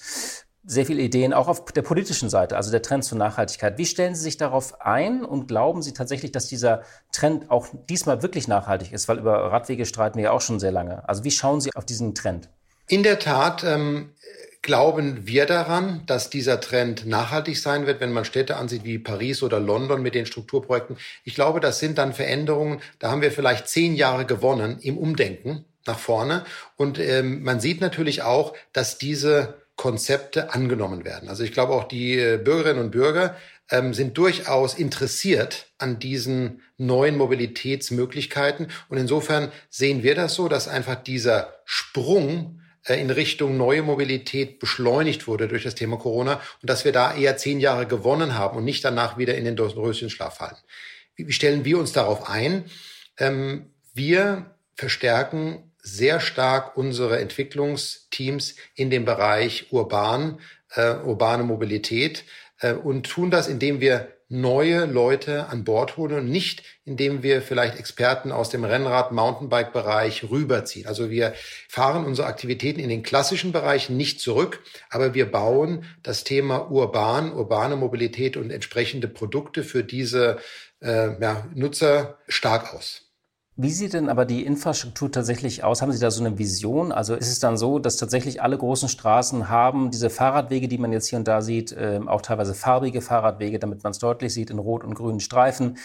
[0.68, 3.78] sehr viele Ideen, auch auf der politischen Seite, also der Trend zur Nachhaltigkeit.
[3.78, 8.20] Wie stellen Sie sich darauf ein und glauben Sie tatsächlich, dass dieser Trend auch diesmal
[8.20, 9.06] wirklich nachhaltig ist?
[9.06, 11.08] Weil über Radwege streiten wir ja auch schon sehr lange.
[11.08, 12.50] Also wie schauen Sie auf diesen Trend?
[12.88, 14.10] In der Tat ähm,
[14.66, 19.42] glauben wir daran, dass dieser Trend nachhaltig sein wird, wenn man Städte ansieht wie Paris
[19.42, 20.98] oder London mit den Strukturprojekten.
[21.24, 25.64] Ich glaube, das sind dann Veränderungen, da haben wir vielleicht zehn Jahre gewonnen im Umdenken
[25.86, 26.44] nach vorne.
[26.76, 31.28] Und ähm, man sieht natürlich auch, dass diese Konzepte angenommen werden.
[31.28, 33.36] Also ich glaube auch die äh, Bürgerinnen und Bürger
[33.70, 38.66] ähm, sind durchaus interessiert an diesen neuen Mobilitätsmöglichkeiten.
[38.88, 42.60] Und insofern sehen wir das so, dass einfach dieser Sprung
[42.94, 47.36] in Richtung neue Mobilität beschleunigt wurde durch das Thema Corona und dass wir da eher
[47.36, 50.56] zehn Jahre gewonnen haben und nicht danach wieder in den Röschenschlaf fallen.
[51.16, 52.66] Wie stellen wir uns darauf ein?
[53.18, 60.40] Ähm, wir verstärken sehr stark unsere Entwicklungsteams in dem Bereich urban,
[60.74, 62.24] äh, urbane Mobilität
[62.60, 67.42] äh, und tun das, indem wir neue Leute an Bord holen und nicht, indem wir
[67.42, 70.86] vielleicht Experten aus dem Rennrad, Mountainbike-Bereich rüberziehen.
[70.86, 71.34] Also wir
[71.68, 77.32] fahren unsere Aktivitäten in den klassischen Bereichen nicht zurück, aber wir bauen das Thema urban,
[77.32, 80.38] urbane Mobilität und entsprechende Produkte für diese
[80.80, 83.05] äh, ja, Nutzer stark aus.
[83.58, 85.80] Wie sieht denn aber die Infrastruktur tatsächlich aus?
[85.80, 86.92] Haben Sie da so eine Vision?
[86.92, 90.92] Also ist es dann so, dass tatsächlich alle großen Straßen haben diese Fahrradwege, die man
[90.92, 94.50] jetzt hier und da sieht, äh, auch teilweise farbige Fahrradwege, damit man es deutlich sieht,
[94.50, 95.78] in rot und grünen Streifen?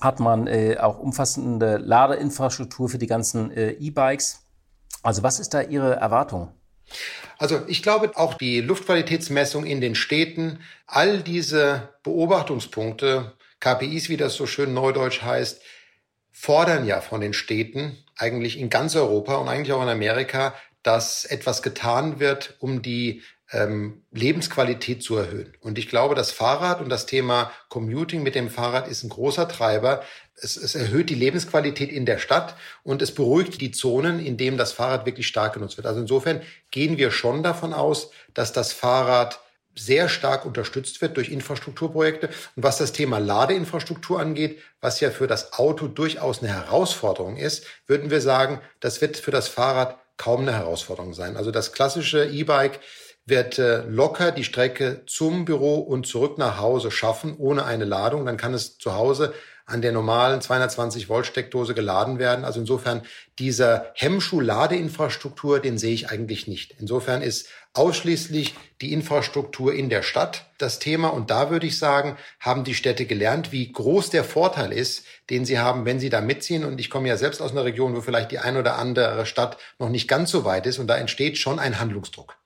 [0.00, 4.44] Hat man äh, auch umfassende Ladeinfrastruktur für die ganzen äh, E-Bikes?
[5.02, 6.52] Also was ist da Ihre Erwartung?
[7.36, 14.34] Also ich glaube, auch die Luftqualitätsmessung in den Städten, all diese Beobachtungspunkte, KPIs, wie das
[14.34, 15.60] so schön neudeutsch heißt,
[16.42, 21.24] fordern ja von den Städten eigentlich in ganz Europa und eigentlich auch in Amerika, dass
[21.24, 25.52] etwas getan wird, um die ähm, Lebensqualität zu erhöhen.
[25.60, 29.46] Und ich glaube, das Fahrrad und das Thema Commuting mit dem Fahrrad ist ein großer
[29.46, 30.02] Treiber.
[30.34, 34.58] Es, es erhöht die Lebensqualität in der Stadt und es beruhigt die Zonen, in denen
[34.58, 35.86] das Fahrrad wirklich stark genutzt wird.
[35.86, 36.40] Also insofern
[36.72, 39.38] gehen wir schon davon aus, dass das Fahrrad
[39.74, 42.28] sehr stark unterstützt wird durch Infrastrukturprojekte.
[42.56, 47.64] Und was das Thema Ladeinfrastruktur angeht, was ja für das Auto durchaus eine Herausforderung ist,
[47.86, 51.36] würden wir sagen, das wird für das Fahrrad kaum eine Herausforderung sein.
[51.36, 52.80] Also das klassische E-Bike
[53.24, 58.26] wird äh, locker die Strecke zum Büro und zurück nach Hause schaffen, ohne eine Ladung.
[58.26, 59.32] Dann kann es zu Hause
[59.64, 62.44] an der normalen 220 Volt Steckdose geladen werden.
[62.44, 63.02] Also insofern
[63.38, 66.74] dieser Hemmschuh Ladeinfrastruktur, den sehe ich eigentlich nicht.
[66.78, 71.08] Insofern ist ausschließlich die Infrastruktur in der Stadt das Thema.
[71.08, 75.44] Und da würde ich sagen, haben die Städte gelernt, wie groß der Vorteil ist, den
[75.44, 76.64] sie haben, wenn sie da mitziehen.
[76.64, 79.56] Und ich komme ja selbst aus einer Region, wo vielleicht die ein oder andere Stadt
[79.78, 80.78] noch nicht ganz so weit ist.
[80.78, 82.36] Und da entsteht schon ein Handlungsdruck.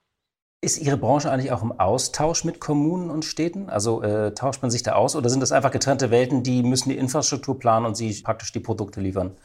[0.59, 3.69] Ist Ihre Branche eigentlich auch im Austausch mit Kommunen und Städten?
[3.69, 6.89] Also äh, tauscht man sich da aus oder sind das einfach getrennte Welten, die müssen
[6.89, 9.37] die Infrastruktur planen und Sie praktisch die Produkte liefern?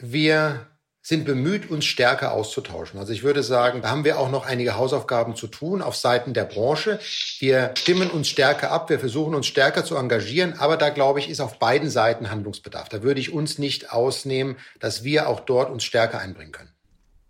[0.00, 0.66] Wir
[1.02, 2.98] sind bemüht, uns stärker auszutauschen.
[3.00, 6.34] Also ich würde sagen, da haben wir auch noch einige Hausaufgaben zu tun auf Seiten
[6.34, 7.00] der Branche.
[7.38, 11.30] Wir stimmen uns stärker ab, wir versuchen uns stärker zu engagieren, aber da glaube ich,
[11.30, 12.88] ist auf beiden Seiten Handlungsbedarf.
[12.90, 16.70] Da würde ich uns nicht ausnehmen, dass wir auch dort uns stärker einbringen können.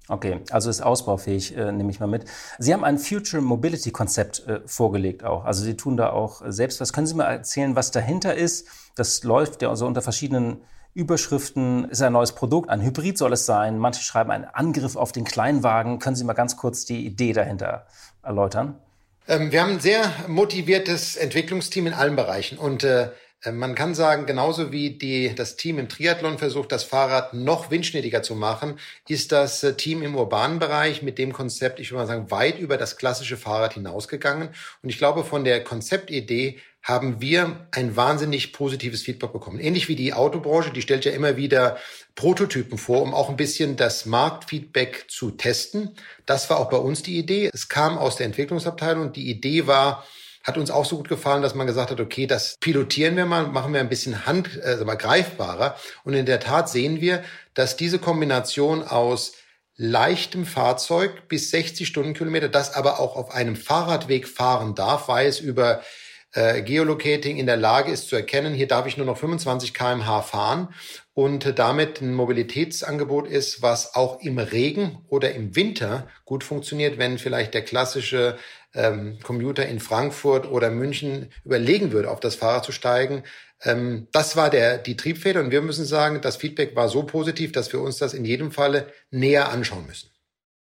[0.08, 2.24] Okay, also ist ausbaufähig, äh, nehme ich mal mit.
[2.58, 5.44] Sie haben ein Future Mobility Konzept äh, vorgelegt auch.
[5.44, 6.92] Also Sie tun da auch selbst was.
[6.92, 8.66] Können Sie mal erzählen, was dahinter ist?
[8.96, 10.62] Das läuft ja also unter verschiedenen
[10.94, 11.88] Überschriften.
[11.90, 13.78] Ist ein neues Produkt, ein Hybrid soll es sein.
[13.78, 15.98] Manche schreiben einen Angriff auf den Kleinwagen.
[15.98, 17.86] Können Sie mal ganz kurz die Idee dahinter
[18.22, 18.76] erläutern?
[19.28, 23.10] Ähm, wir haben ein sehr motiviertes Entwicklungsteam in allen Bereichen und äh,
[23.42, 27.70] äh, man kann sagen, genauso wie die, das Team im Triathlon versucht, das Fahrrad noch
[27.70, 32.02] windschnittiger zu machen, ist das äh, Team im urbanen Bereich mit dem Konzept, ich würde
[32.02, 34.50] mal sagen, weit über das klassische Fahrrad hinausgegangen.
[34.82, 39.60] Und ich glaube, von der Konzeptidee haben wir ein wahnsinnig positives Feedback bekommen.
[39.60, 41.76] Ähnlich wie die Autobranche, die stellt ja immer wieder
[42.14, 45.94] Prototypen vor, um auch ein bisschen das Marktfeedback zu testen.
[46.26, 47.50] Das war auch bei uns die Idee.
[47.52, 49.12] Es kam aus der Entwicklungsabteilung.
[49.12, 50.06] Die Idee war,
[50.42, 53.46] hat uns auch so gut gefallen, dass man gesagt hat, okay, das pilotieren wir mal,
[53.46, 55.76] machen wir ein bisschen hand, also mal greifbarer.
[56.04, 59.34] Und in der Tat sehen wir, dass diese Kombination aus
[59.76, 65.40] leichtem Fahrzeug bis 60 Stundenkilometer, das aber auch auf einem Fahrradweg fahren darf, weil es
[65.40, 65.82] über
[66.32, 70.22] äh, Geolocating in der Lage ist zu erkennen, hier darf ich nur noch 25 kmh
[70.22, 70.68] fahren
[71.12, 77.18] und damit ein Mobilitätsangebot ist, was auch im Regen oder im Winter gut funktioniert, wenn
[77.18, 78.36] vielleicht der klassische
[78.74, 83.24] ähm, Commuter in Frankfurt oder München überlegen würde, auf das Fahrrad zu steigen.
[83.62, 87.52] Ähm, das war der, die Triebfeder und wir müssen sagen, das Feedback war so positiv,
[87.52, 90.10] dass wir uns das in jedem Falle näher anschauen müssen.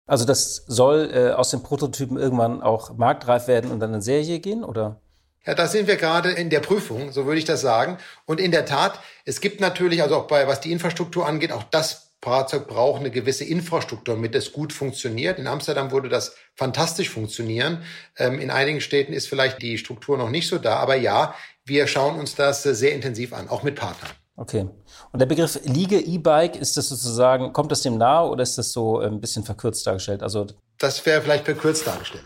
[0.08, 4.40] Also das soll äh, aus den Prototypen irgendwann auch marktreif werden und dann in Serie
[4.40, 5.00] gehen, oder?
[5.46, 7.98] Ja, da sind wir gerade in der Prüfung, so würde ich das sagen.
[8.26, 11.64] Und in der Tat, es gibt natürlich, also auch bei, was die Infrastruktur angeht, auch
[11.64, 15.40] das Fahrzeug braucht eine gewisse Infrastruktur, damit es gut funktioniert.
[15.40, 17.84] In Amsterdam würde das fantastisch funktionieren.
[18.18, 20.76] Ähm, in einigen Städten ist vielleicht die Struktur noch nicht so da.
[20.76, 21.34] Aber ja,
[21.66, 24.12] wir schauen uns das sehr intensiv an, auch mit Partnern.
[24.36, 24.68] Okay.
[25.12, 28.72] Und der Begriff Liege E-Bike, ist das sozusagen, kommt das dem nahe oder ist das
[28.72, 30.22] so ein bisschen verkürzt dargestellt?
[30.22, 30.46] Also
[30.78, 32.26] das wäre vielleicht verkürzt dargestellt.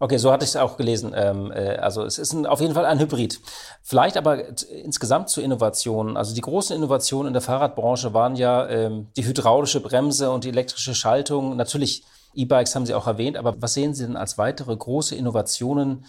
[0.00, 1.12] Okay, so hatte ich es auch gelesen.
[1.14, 3.40] Ähm, äh, also es ist ein, auf jeden Fall ein Hybrid.
[3.82, 6.16] Vielleicht aber insgesamt zu Innovationen.
[6.16, 10.48] Also die großen Innovationen in der Fahrradbranche waren ja ähm, die hydraulische Bremse und die
[10.48, 11.56] elektrische Schaltung.
[11.56, 12.04] Natürlich
[12.34, 16.04] E-Bikes haben Sie auch erwähnt, aber was sehen Sie denn als weitere große Innovationen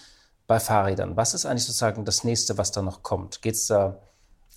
[0.48, 1.16] bei Fahrrädern?
[1.16, 3.42] Was ist eigentlich sozusagen das nächste, was da noch kommt?
[3.44, 4.00] Geht es da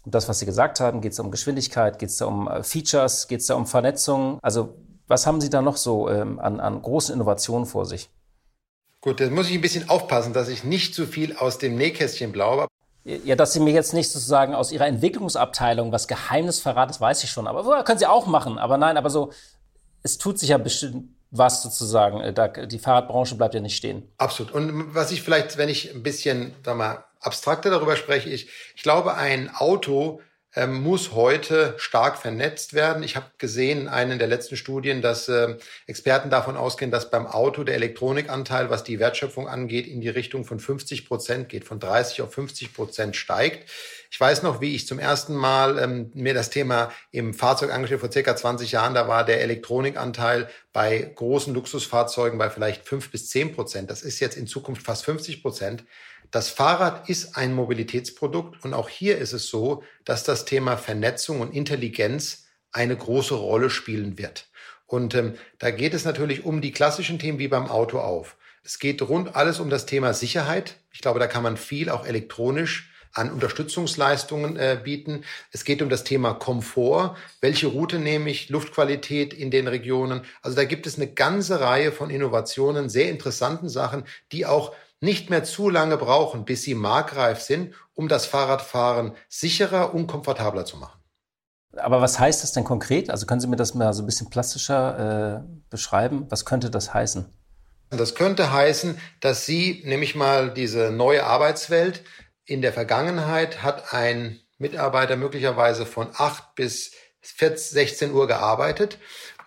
[0.04, 1.02] um das, was Sie gesagt haben?
[1.02, 1.98] Geht es um Geschwindigkeit?
[1.98, 3.28] Geht es da um äh, Features?
[3.28, 4.38] Geht es da um Vernetzung?
[4.40, 4.74] Also
[5.06, 8.10] was haben Sie da noch so ähm, an, an großen Innovationen vor sich?
[9.00, 12.32] Gut, da muss ich ein bisschen aufpassen, dass ich nicht zu viel aus dem Nähkästchen
[12.32, 12.66] blaue.
[13.04, 17.24] Ja, dass Sie mir jetzt nicht sozusagen aus Ihrer Entwicklungsabteilung was Geheimnis verraten, das weiß
[17.24, 17.46] ich schon.
[17.46, 18.58] Aber können Sie auch machen.
[18.58, 19.32] Aber nein, aber so,
[20.02, 22.34] es tut sich ja bestimmt was sozusagen.
[22.34, 24.10] Da, die Fahrradbranche bleibt ja nicht stehen.
[24.18, 24.52] Absolut.
[24.52, 28.82] Und was ich vielleicht, wenn ich ein bisschen, sag mal, abstrakter darüber spreche, ich, ich
[28.82, 30.20] glaube, ein Auto
[30.66, 33.02] muss heute stark vernetzt werden.
[33.02, 35.56] Ich habe gesehen in einer der letzten Studien, dass äh,
[35.86, 40.44] Experten davon ausgehen, dass beim Auto der Elektronikanteil, was die Wertschöpfung angeht, in die Richtung
[40.44, 43.70] von 50 Prozent geht, von 30 auf 50 Prozent steigt.
[44.10, 48.00] Ich weiß noch, wie ich zum ersten Mal ähm, mir das Thema im Fahrzeug angestellt
[48.00, 53.28] vor circa 20 Jahren, da war der Elektronikanteil bei großen Luxusfahrzeugen bei vielleicht 5 bis
[53.28, 53.90] 10 Prozent.
[53.90, 55.84] Das ist jetzt in Zukunft fast 50 Prozent.
[56.30, 61.40] Das Fahrrad ist ein Mobilitätsprodukt und auch hier ist es so, dass das Thema Vernetzung
[61.40, 64.48] und Intelligenz eine große Rolle spielen wird.
[64.86, 68.36] Und ähm, da geht es natürlich um die klassischen Themen wie beim Auto auf.
[68.62, 70.76] Es geht rund alles um das Thema Sicherheit.
[70.92, 75.24] Ich glaube, da kann man viel auch elektronisch an Unterstützungsleistungen äh, bieten.
[75.50, 77.16] Es geht um das Thema Komfort.
[77.40, 78.50] Welche Route nehme ich?
[78.50, 80.22] Luftqualität in den Regionen.
[80.42, 85.30] Also da gibt es eine ganze Reihe von Innovationen, sehr interessanten Sachen, die auch nicht
[85.30, 90.76] mehr zu lange brauchen, bis sie markreif sind, um das Fahrradfahren sicherer und komfortabler zu
[90.76, 90.98] machen.
[91.76, 93.10] Aber was heißt das denn konkret?
[93.10, 96.26] Also können Sie mir das mal so ein bisschen plastischer äh, beschreiben?
[96.30, 97.26] Was könnte das heißen?
[97.90, 102.02] Das könnte heißen, dass Sie, nämlich mal diese neue Arbeitswelt,
[102.44, 108.98] in der Vergangenheit hat ein Mitarbeiter möglicherweise von 8 bis 14, 16 Uhr gearbeitet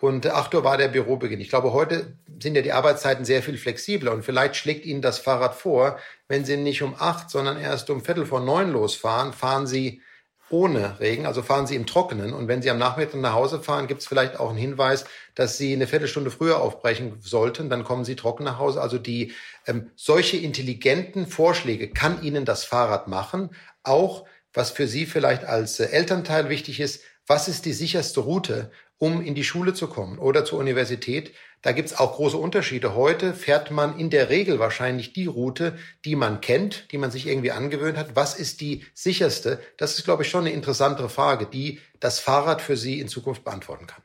[0.02, 1.40] und 8 Uhr war der Bürobeginn.
[1.40, 5.20] Ich glaube, heute sind ja die Arbeitszeiten sehr viel flexibler und vielleicht schlägt Ihnen das
[5.20, 9.68] Fahrrad vor, wenn Sie nicht um 8, sondern erst um Viertel vor neun losfahren, fahren
[9.68, 10.02] Sie
[10.50, 12.32] ohne Regen, also fahren Sie im Trockenen.
[12.32, 15.04] Und wenn Sie am Nachmittag nach Hause fahren, gibt es vielleicht auch einen Hinweis,
[15.36, 18.82] dass Sie eine Viertelstunde früher aufbrechen sollten, dann kommen Sie trocken nach Hause.
[18.82, 19.32] Also die
[19.68, 23.50] ähm, solche intelligenten Vorschläge kann Ihnen das Fahrrad machen.
[23.84, 28.72] Auch was für Sie vielleicht als äh, Elternteil wichtig ist, was ist die sicherste Route,
[28.98, 31.32] um in die Schule zu kommen oder zur Universität.
[31.62, 32.94] Da gibt's auch große Unterschiede.
[32.94, 37.26] Heute fährt man in der Regel wahrscheinlich die Route, die man kennt, die man sich
[37.26, 38.16] irgendwie angewöhnt hat.
[38.16, 39.60] Was ist die sicherste?
[39.76, 43.44] Das ist, glaube ich, schon eine interessantere Frage, die das Fahrrad für Sie in Zukunft
[43.44, 44.02] beantworten kann.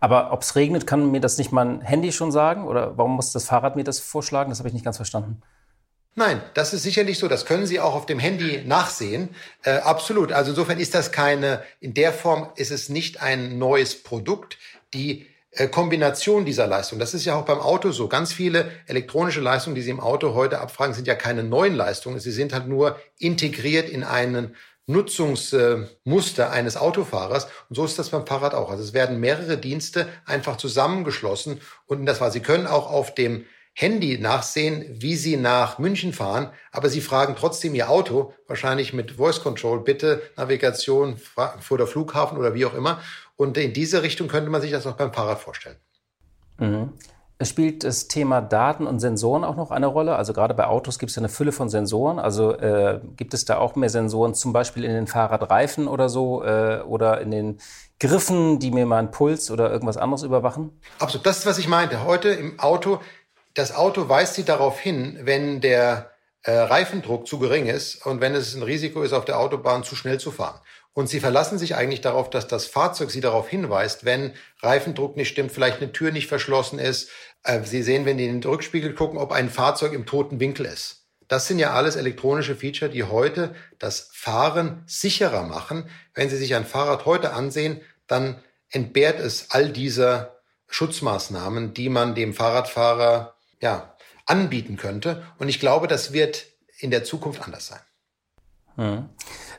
[0.00, 2.66] Aber ob es regnet, kann mir das nicht mein Handy schon sagen?
[2.66, 4.50] Oder warum muss das Fahrrad mir das vorschlagen?
[4.50, 5.42] Das habe ich nicht ganz verstanden.
[6.14, 7.28] Nein, das ist sicherlich so.
[7.28, 9.28] Das können Sie auch auf dem Handy nachsehen.
[9.62, 10.32] Äh, absolut.
[10.32, 14.58] Also insofern ist das keine, in der Form ist es nicht ein neues Produkt.
[14.94, 18.08] Die äh, Kombination dieser Leistung, das ist ja auch beim Auto so.
[18.08, 22.18] Ganz viele elektronische Leistungen, die Sie im Auto heute abfragen, sind ja keine neuen Leistungen.
[22.18, 24.56] Sie sind halt nur integriert in einen
[24.88, 27.44] Nutzungsmuster eines Autofahrers.
[27.68, 28.70] Und so ist das beim Fahrrad auch.
[28.70, 31.60] Also es werden mehrere Dienste einfach zusammengeschlossen.
[31.86, 33.44] Und das war, Sie können auch auf dem
[33.80, 39.12] Handy nachsehen, wie Sie nach München fahren, aber Sie fragen trotzdem Ihr Auto, wahrscheinlich mit
[39.12, 42.98] Voice Control, bitte Navigation vor der Flughafen oder wie auch immer.
[43.36, 45.76] Und in diese Richtung könnte man sich das auch beim Fahrrad vorstellen.
[46.58, 46.92] Mhm.
[47.40, 50.16] Es spielt das Thema Daten und Sensoren auch noch eine Rolle.
[50.16, 52.18] Also gerade bei Autos gibt es ja eine Fülle von Sensoren.
[52.18, 56.42] Also äh, gibt es da auch mehr Sensoren, zum Beispiel in den Fahrradreifen oder so
[56.42, 57.60] äh, oder in den
[58.00, 60.80] Griffen, die mir meinen Puls oder irgendwas anderes überwachen?
[60.98, 62.04] Absolut, das ist, was ich meinte.
[62.04, 62.98] Heute im Auto
[63.58, 68.34] das Auto weist sie darauf hin, wenn der äh, Reifendruck zu gering ist und wenn
[68.34, 70.60] es ein Risiko ist, auf der Autobahn zu schnell zu fahren.
[70.92, 75.28] Und sie verlassen sich eigentlich darauf, dass das Fahrzeug sie darauf hinweist, wenn Reifendruck nicht
[75.28, 77.10] stimmt, vielleicht eine Tür nicht verschlossen ist.
[77.42, 80.66] Äh, sie sehen, wenn die in den Rückspiegel gucken, ob ein Fahrzeug im toten Winkel
[80.66, 81.06] ist.
[81.26, 85.90] Das sind ja alles elektronische Feature, die heute das Fahren sicherer machen.
[86.14, 92.14] Wenn Sie sich ein Fahrrad heute ansehen, dann entbehrt es all dieser Schutzmaßnahmen, die man
[92.14, 93.94] dem Fahrradfahrer ja,
[94.26, 95.22] anbieten könnte.
[95.38, 96.46] Und ich glaube, das wird
[96.78, 97.80] in der Zukunft anders sein.
[98.76, 99.08] Hm.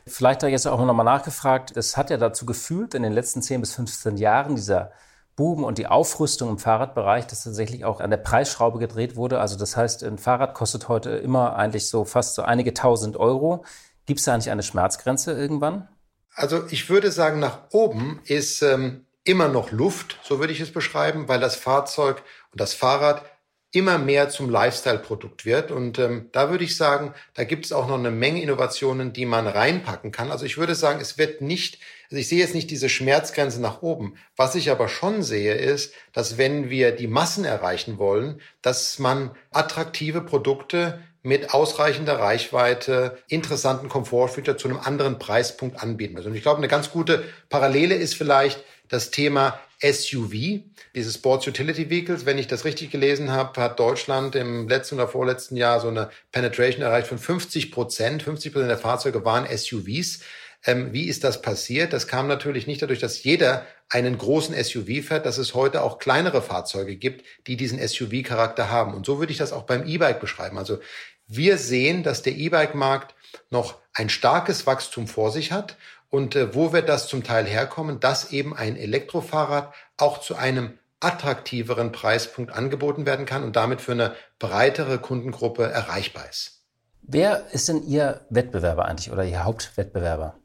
[0.06, 3.60] Vielleicht da jetzt auch nochmal nachgefragt, es hat ja dazu geführt, in den letzten 10
[3.60, 4.92] bis 15 Jahren dieser
[5.36, 9.40] Buben und die Aufrüstung im Fahrradbereich, dass tatsächlich auch an der Preisschraube gedreht wurde.
[9.40, 13.64] Also das heißt, ein Fahrrad kostet heute immer eigentlich so fast so einige tausend Euro.
[14.06, 15.88] Gibt es da eigentlich eine Schmerzgrenze irgendwann?
[16.34, 20.72] Also ich würde sagen, nach oben ist ähm, immer noch Luft, so würde ich es
[20.72, 23.24] beschreiben, weil das Fahrzeug und das Fahrrad
[23.72, 25.70] immer mehr zum Lifestyle-Produkt wird.
[25.70, 29.26] Und ähm, da würde ich sagen, da gibt es auch noch eine Menge Innovationen, die
[29.26, 30.32] man reinpacken kann.
[30.32, 31.78] Also ich würde sagen, es wird nicht,
[32.10, 34.16] also ich sehe jetzt nicht diese Schmerzgrenze nach oben.
[34.36, 39.30] Was ich aber schon sehe, ist, dass wenn wir die Massen erreichen wollen, dass man
[39.52, 46.26] attraktive Produkte mit ausreichender Reichweite, interessanten Komfortfeature zu einem anderen Preispunkt anbieten muss.
[46.26, 50.60] Und ich glaube, eine ganz gute Parallele ist vielleicht das Thema SUV,
[50.94, 52.26] diese Sports Utility Vehicles.
[52.26, 56.10] Wenn ich das richtig gelesen habe, hat Deutschland im letzten oder vorletzten Jahr so eine
[56.32, 58.22] Penetration erreicht von 50 Prozent.
[58.22, 60.20] 50 Prozent der Fahrzeuge waren SUVs.
[60.66, 61.94] Ähm, wie ist das passiert?
[61.94, 65.98] Das kam natürlich nicht dadurch, dass jeder einen großen SUV fährt, dass es heute auch
[65.98, 68.92] kleinere Fahrzeuge gibt, die diesen SUV-Charakter haben.
[68.92, 70.58] Und so würde ich das auch beim E-Bike beschreiben.
[70.58, 70.80] Also
[71.26, 73.14] wir sehen, dass der E-Bike-Markt
[73.48, 75.76] noch ein starkes Wachstum vor sich hat
[76.10, 80.78] und äh, wo wird das zum Teil herkommen, dass eben ein Elektrofahrrad auch zu einem
[81.00, 86.60] attraktiveren Preispunkt angeboten werden kann und damit für eine breitere Kundengruppe erreichbar ist.
[87.00, 90.36] Wer ist denn Ihr Wettbewerber eigentlich oder Ihr Hauptwettbewerber?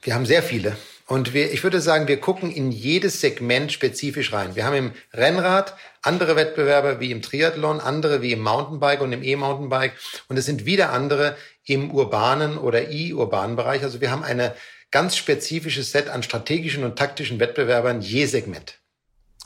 [0.00, 0.76] Wir haben sehr viele.
[1.06, 4.56] Und wir, ich würde sagen, wir gucken in jedes Segment spezifisch rein.
[4.56, 9.22] Wir haben im Rennrad andere Wettbewerber wie im Triathlon, andere wie im Mountainbike und im
[9.22, 9.94] E-Mountainbike.
[10.28, 11.36] Und es sind wieder andere
[11.68, 13.82] im urbanen oder i-urbanen Bereich.
[13.82, 14.54] Also wir haben eine
[14.90, 18.80] ganz spezifisches Set an strategischen und taktischen Wettbewerbern je Segment.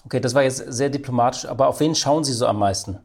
[0.04, 2.98] Okay, das war jetzt sehr diplomatisch, aber auf wen schauen Sie so am meisten?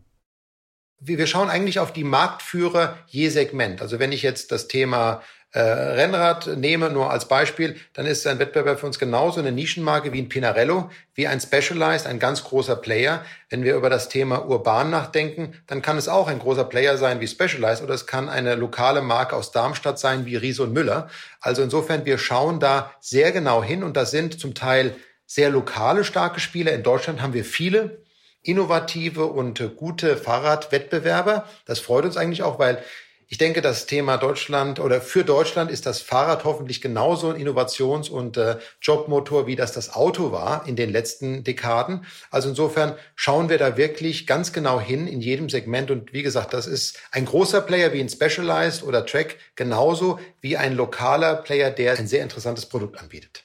[1.00, 3.82] Wir schauen eigentlich auf die Marktführer je Segment.
[3.82, 8.38] Also wenn ich jetzt das Thema äh, Rennrad nehme, nur als Beispiel, dann ist ein
[8.38, 12.76] Wettbewerb für uns genauso eine Nischenmarke wie ein Pinarello, wie ein Specialized, ein ganz großer
[12.76, 13.24] Player.
[13.50, 17.22] Wenn wir über das Thema urban nachdenken, dann kann es auch ein großer Player sein
[17.22, 21.10] wie Specialized oder es kann eine lokale Marke aus Darmstadt sein wie Ries und Müller.
[21.40, 26.04] Also insofern, wir schauen da sehr genau hin und das sind zum Teil sehr lokale
[26.04, 26.74] starke Spieler.
[26.74, 28.04] In Deutschland haben wir viele
[28.44, 31.46] innovative und gute Fahrradwettbewerber.
[31.66, 32.84] Das freut uns eigentlich auch, weil
[33.30, 38.10] ich denke, das Thema Deutschland oder für Deutschland ist das Fahrrad hoffentlich genauso ein Innovations-
[38.10, 42.06] und äh, Jobmotor, wie das das Auto war in den letzten Dekaden.
[42.32, 45.92] Also insofern schauen wir da wirklich ganz genau hin in jedem Segment.
[45.92, 50.56] Und wie gesagt, das ist ein großer Player wie ein Specialized oder Track genauso wie
[50.56, 53.44] ein lokaler Player, der ein sehr interessantes Produkt anbietet.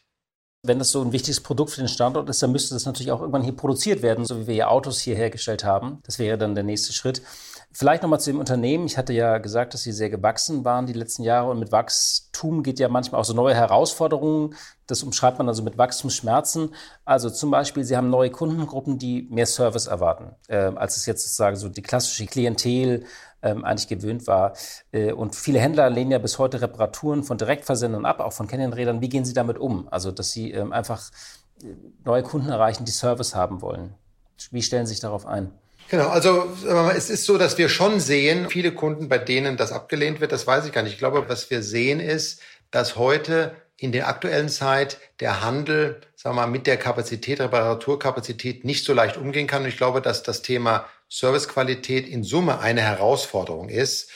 [0.64, 3.20] Wenn das so ein wichtiges Produkt für den Standort ist, dann müsste das natürlich auch
[3.20, 5.98] irgendwann hier produziert werden, so wie wir ja Autos hier hergestellt haben.
[6.04, 7.20] Das wäre dann der nächste Schritt.
[7.74, 8.84] Vielleicht nochmal zu dem Unternehmen.
[8.84, 12.62] Ich hatte ja gesagt, dass Sie sehr gewachsen waren die letzten Jahre und mit Wachstum
[12.62, 14.54] geht ja manchmal auch so neue Herausforderungen.
[14.86, 16.74] Das umschreibt man also mit Wachstumsschmerzen.
[17.06, 21.22] Also zum Beispiel, Sie haben neue Kundengruppen, die mehr Service erwarten, äh, als es jetzt
[21.22, 23.04] sozusagen so die klassische Klientel
[23.40, 24.52] ähm, eigentlich gewöhnt war.
[24.92, 29.00] Äh, und viele Händler lehnen ja bis heute Reparaturen von Direktversendern ab, auch von Canyon-Rädern.
[29.00, 29.88] Wie gehen Sie damit um?
[29.90, 31.10] Also, dass Sie ähm, einfach
[31.62, 31.68] äh,
[32.04, 33.94] neue Kunden erreichen, die Service haben wollen.
[34.50, 35.52] Wie stellen Sie sich darauf ein?
[35.88, 36.56] Genau, also
[36.96, 40.46] es ist so, dass wir schon sehen, viele Kunden, bei denen das abgelehnt wird, das
[40.46, 40.94] weiß ich gar nicht.
[40.94, 42.40] Ich glaube, was wir sehen ist,
[42.70, 48.64] dass heute in der aktuellen Zeit der Handel, sagen wir mal, mit der Kapazität, Reparaturkapazität
[48.64, 49.62] nicht so leicht umgehen kann.
[49.62, 54.10] Und ich glaube, dass das Thema Servicequalität in Summe eine Herausforderung ist.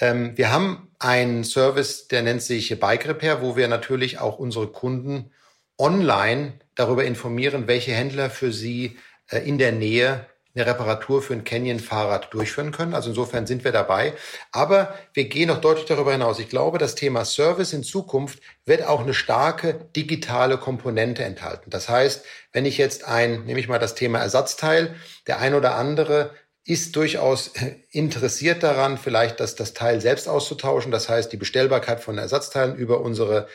[0.00, 4.68] Ähm, wir haben einen Service, der nennt sich Bike Repair, wo wir natürlich auch unsere
[4.68, 5.32] Kunden
[5.78, 8.96] online darüber informieren, welche Händler für sie
[9.30, 12.94] äh, in der Nähe eine Reparatur für ein Canyon-Fahrrad durchführen können.
[12.94, 14.14] Also insofern sind wir dabei.
[14.50, 16.38] Aber wir gehen noch deutlich darüber hinaus.
[16.38, 21.70] Ich glaube, das Thema Service in Zukunft wird auch eine starke digitale Komponente enthalten.
[21.70, 24.94] Das heißt, wenn ich jetzt ein, nehme ich mal das Thema Ersatzteil,
[25.26, 26.30] der ein oder andere
[26.64, 27.52] ist durchaus
[27.90, 30.92] interessiert daran, vielleicht das, das Teil selbst auszutauschen.
[30.92, 33.48] Das heißt, die Bestellbarkeit von Ersatzteilen über unsere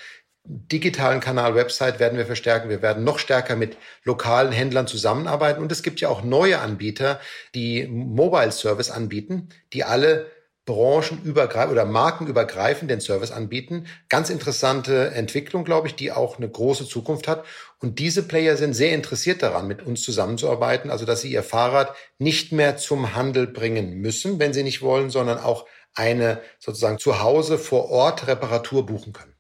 [0.46, 2.70] digitalen Kanal Website werden wir verstärken.
[2.70, 5.62] Wir werden noch stärker mit lokalen Händlern zusammenarbeiten.
[5.62, 7.20] Und es gibt ja auch neue Anbieter,
[7.56, 10.28] die Mobile Service anbieten, die alle
[10.66, 13.88] branchenübergreifend oder markenübergreifend den Service anbieten.
[14.08, 17.46] Ganz interessante Entwicklung, glaube ich, die auch eine große Zukunft hat.
[17.80, 21.94] Und diese Player sind sehr interessiert daran, mit uns zusammenzuarbeiten, also dass sie ihr Fahrrad
[22.18, 25.66] nicht mehr zum Handel bringen müssen, wenn sie nicht wollen, sondern auch
[25.96, 29.33] eine sozusagen zu Hause vor Ort Reparatur buchen können.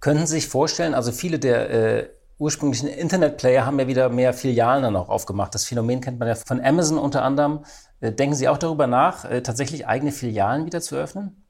[0.00, 4.82] Können Sie sich vorstellen, also viele der äh, ursprünglichen Internetplayer haben ja wieder mehr Filialen
[4.82, 5.54] dann auch aufgemacht.
[5.54, 7.64] Das Phänomen kennt man ja von Amazon unter anderem.
[8.00, 11.44] Äh, denken Sie auch darüber nach, äh, tatsächlich eigene Filialen wieder zu öffnen?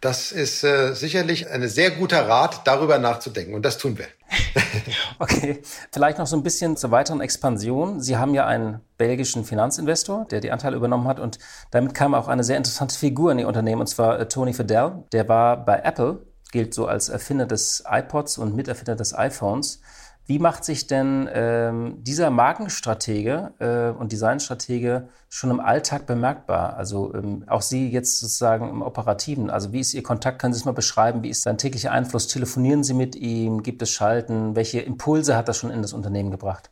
[0.00, 3.54] Das ist äh, sicherlich ein sehr guter Rat, darüber nachzudenken.
[3.54, 4.06] Und das tun wir.
[5.20, 5.62] okay,
[5.92, 8.00] vielleicht noch so ein bisschen zur weiteren Expansion.
[8.00, 11.20] Sie haben ja einen belgischen Finanzinvestor, der die Anteile übernommen hat.
[11.20, 11.38] Und
[11.70, 15.04] damit kam auch eine sehr interessante Figur in Ihr Unternehmen, und zwar äh, Tony Fadell.
[15.12, 19.80] Der war bei Apple, gilt so als Erfinder des iPods und Miterfinder des iPhones.
[20.24, 26.76] Wie macht sich denn ähm, dieser Markenstratege äh, und Designstratege schon im Alltag bemerkbar?
[26.76, 29.50] Also ähm, auch Sie jetzt sozusagen im Operativen.
[29.50, 30.40] Also wie ist Ihr Kontakt?
[30.40, 31.24] Können Sie es mal beschreiben?
[31.24, 32.28] Wie ist sein täglicher Einfluss?
[32.28, 33.64] Telefonieren Sie mit ihm?
[33.64, 34.54] Gibt es Schalten?
[34.54, 36.70] Welche Impulse hat das schon in das Unternehmen gebracht?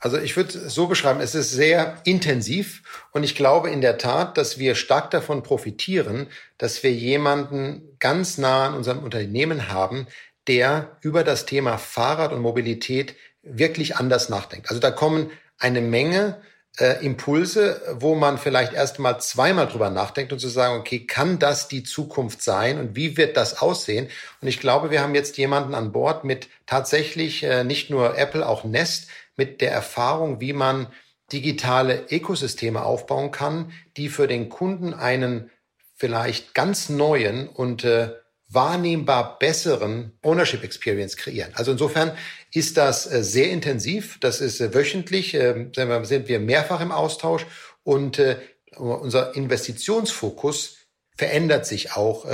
[0.00, 2.82] Also ich würde es so beschreiben, es ist sehr intensiv
[3.12, 6.26] und ich glaube in der Tat, dass wir stark davon profitieren,
[6.56, 10.06] dass wir jemanden ganz nah an unserem Unternehmen haben,
[10.46, 14.70] der über das Thema Fahrrad und Mobilität wirklich anders nachdenkt.
[14.70, 16.40] Also da kommen eine Menge
[16.78, 21.38] äh, Impulse, wo man vielleicht erst mal zweimal drüber nachdenkt und zu sagen, okay, kann
[21.38, 24.08] das die Zukunft sein und wie wird das aussehen?
[24.40, 28.48] Und ich glaube, wir haben jetzt jemanden an Bord mit tatsächlich äh, nicht nur Apple,
[28.48, 29.08] auch Nest,
[29.40, 30.86] mit der Erfahrung, wie man
[31.32, 35.50] digitale Ökosysteme aufbauen kann, die für den Kunden einen
[35.96, 38.10] vielleicht ganz neuen und äh,
[38.50, 41.52] wahrnehmbar besseren Ownership Experience kreieren.
[41.54, 42.12] Also insofern
[42.52, 44.20] ist das äh, sehr intensiv.
[44.20, 45.72] Das ist äh, wöchentlich, ähm,
[46.02, 47.46] sind wir mehrfach im Austausch
[47.82, 48.36] und äh,
[48.76, 50.76] unser Investitionsfokus
[51.16, 52.24] verändert sich auch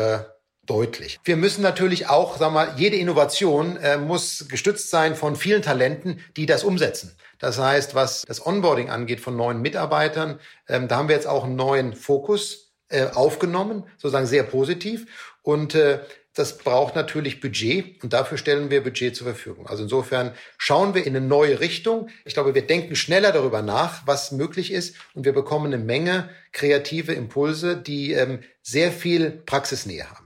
[0.66, 1.20] deutlich.
[1.24, 6.46] Wir müssen natürlich auch, sagen wir, jede Innovation muss gestützt sein von vielen Talenten, die
[6.46, 7.16] das umsetzen.
[7.38, 11.44] Das heißt, was das Onboarding angeht von neuen Mitarbeitern, ähm, da haben wir jetzt auch
[11.44, 12.72] einen neuen Fokus
[13.14, 15.06] aufgenommen, sozusagen sehr positiv.
[15.42, 16.00] Und äh,
[16.36, 19.66] das braucht natürlich Budget und dafür stellen wir Budget zur Verfügung.
[19.66, 22.10] Also insofern schauen wir in eine neue Richtung.
[22.26, 26.28] Ich glaube, wir denken schneller darüber nach, was möglich ist und wir bekommen eine Menge
[26.52, 30.25] kreative Impulse, die ähm, sehr viel Praxisnähe haben.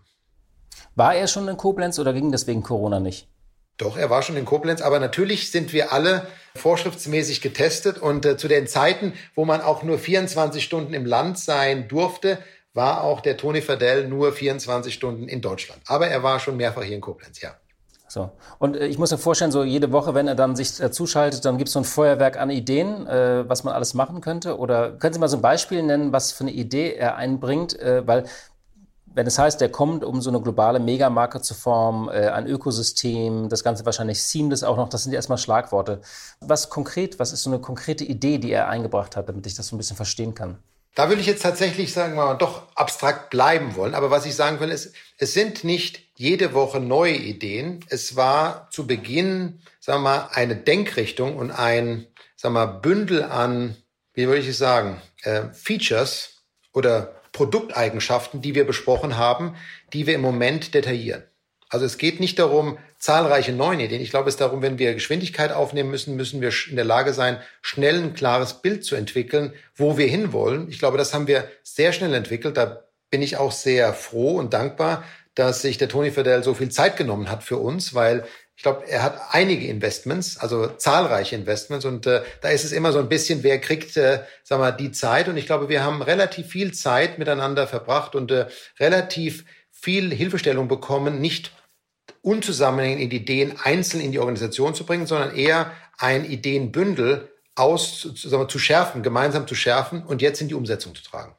[1.00, 3.26] War er schon in Koblenz oder ging das wegen Corona nicht?
[3.78, 8.36] Doch, er war schon in Koblenz, aber natürlich sind wir alle vorschriftsmäßig getestet und äh,
[8.36, 12.36] zu den Zeiten, wo man auch nur 24 Stunden im Land sein durfte,
[12.74, 15.80] war auch der Toni Verdell nur 24 Stunden in Deutschland.
[15.86, 17.54] Aber er war schon mehrfach hier in Koblenz, ja.
[18.10, 18.32] So.
[18.58, 21.44] Und äh, ich muss mir vorstellen, so jede Woche, wenn er dann sich äh, zuschaltet,
[21.44, 24.58] dann gibt es so ein Feuerwerk an Ideen, äh, was man alles machen könnte.
[24.58, 27.78] Oder können Sie mal so ein Beispiel nennen, was für eine Idee er einbringt?
[27.78, 28.24] Äh, weil
[29.14, 33.48] wenn es heißt, der kommt, um so eine globale Megamarke zu formen, äh, ein Ökosystem,
[33.48, 36.00] das Ganze wahrscheinlich seamless auch noch, das sind ja erstmal Schlagworte.
[36.40, 39.66] Was konkret, was ist so eine konkrete Idee, die er eingebracht hat, damit ich das
[39.66, 40.58] so ein bisschen verstehen kann?
[40.94, 43.94] Da will ich jetzt tatsächlich sagen wir mal doch abstrakt bleiben wollen.
[43.94, 47.84] Aber was ich sagen will, ist, es sind nicht jede Woche neue Ideen.
[47.88, 52.06] Es war zu Beginn, sagen wir mal, eine Denkrichtung und ein,
[52.36, 53.76] sagen wir mal, Bündel an,
[54.14, 56.42] wie würde ich es sagen, äh, Features
[56.72, 59.54] oder Produkteigenschaften, die wir besprochen haben,
[59.92, 61.24] die wir im Moment detaillieren.
[61.70, 64.02] Also es geht nicht darum, zahlreiche neue Ideen.
[64.02, 67.12] Ich glaube, es ist darum, wenn wir Geschwindigkeit aufnehmen müssen, müssen wir in der Lage
[67.12, 70.68] sein, schnell ein klares Bild zu entwickeln, wo wir hinwollen.
[70.68, 72.56] Ich glaube, das haben wir sehr schnell entwickelt.
[72.56, 75.04] Da bin ich auch sehr froh und dankbar,
[75.36, 78.26] dass sich der Tony Fidel so viel Zeit genommen hat für uns, weil
[78.60, 82.92] ich glaube, er hat einige Investments, also zahlreiche Investments und äh, da ist es immer
[82.92, 86.02] so ein bisschen, wer kriegt, äh, sagen wir, die Zeit und ich glaube, wir haben
[86.02, 88.48] relativ viel Zeit miteinander verbracht und äh,
[88.78, 91.52] relativ viel Hilfestellung bekommen, nicht
[92.20, 98.48] unzusammenhängende Ideen einzeln in die Organisation zu bringen, sondern eher ein Ideenbündel aus, sagen wir,
[98.48, 101.34] zu schärfen, gemeinsam zu schärfen und jetzt in die Umsetzung zu tragen.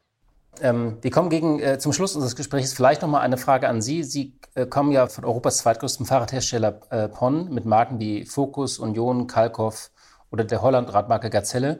[0.59, 3.81] Ähm, wir kommen gegen, äh, zum Schluss unseres Gesprächs vielleicht noch mal eine Frage an
[3.81, 4.03] Sie.
[4.03, 9.27] Sie äh, kommen ja von Europas zweitgrößten Fahrradhersteller äh, PON mit Marken wie Focus, Union,
[9.27, 9.91] Kalkoff
[10.29, 11.79] oder der Holland-Radmarke Gazelle.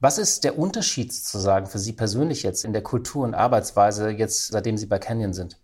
[0.00, 4.48] Was ist der Unterschied sozusagen für Sie persönlich jetzt in der Kultur und Arbeitsweise, jetzt
[4.48, 5.58] seitdem Sie bei Canyon sind?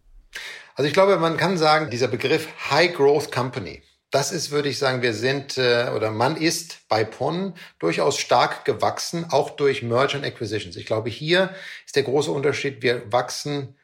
[0.77, 4.79] Also ich glaube, man kann sagen, dieser Begriff High Growth Company, das ist, würde ich
[4.79, 10.17] sagen, wir sind äh, oder man ist bei PON durchaus stark gewachsen, auch durch Merger
[10.17, 10.77] and Acquisitions.
[10.77, 11.55] Ich glaube, hier
[11.85, 13.77] ist der große Unterschied, wir wachsen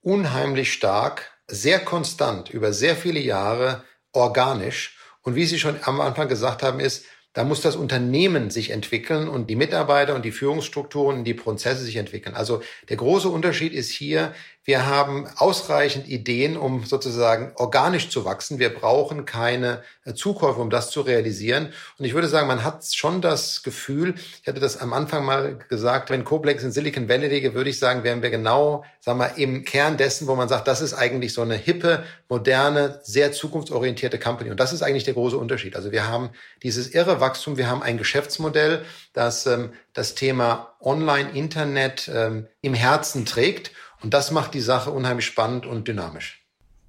[0.00, 4.98] unheimlich stark, sehr konstant über sehr viele Jahre organisch.
[5.22, 9.28] Und wie Sie schon am Anfang gesagt haben, ist, da muss das Unternehmen sich entwickeln
[9.28, 12.34] und die Mitarbeiter und die Führungsstrukturen die Prozesse sich entwickeln.
[12.34, 14.34] Also der große Unterschied ist hier,
[14.68, 18.58] Wir haben ausreichend Ideen, um sozusagen organisch zu wachsen.
[18.58, 21.72] Wir brauchen keine äh, Zukäufe, um das zu realisieren.
[21.98, 25.56] Und ich würde sagen, man hat schon das Gefühl, ich hatte das am Anfang mal
[25.70, 29.38] gesagt, wenn Coblex in Silicon Valley liege, würde ich sagen, wären wir genau, sagen wir,
[29.38, 34.18] im Kern dessen, wo man sagt, das ist eigentlich so eine hippe, moderne, sehr zukunftsorientierte
[34.18, 34.50] Company.
[34.50, 35.76] Und das ist eigentlich der große Unterschied.
[35.76, 36.28] Also wir haben
[36.62, 43.24] dieses irre Wachstum, wir haben ein Geschäftsmodell, das ähm, das Thema Online-Internet ähm, im Herzen
[43.24, 46.47] trägt und das macht die Sache unheimlich spannend und dynamisch.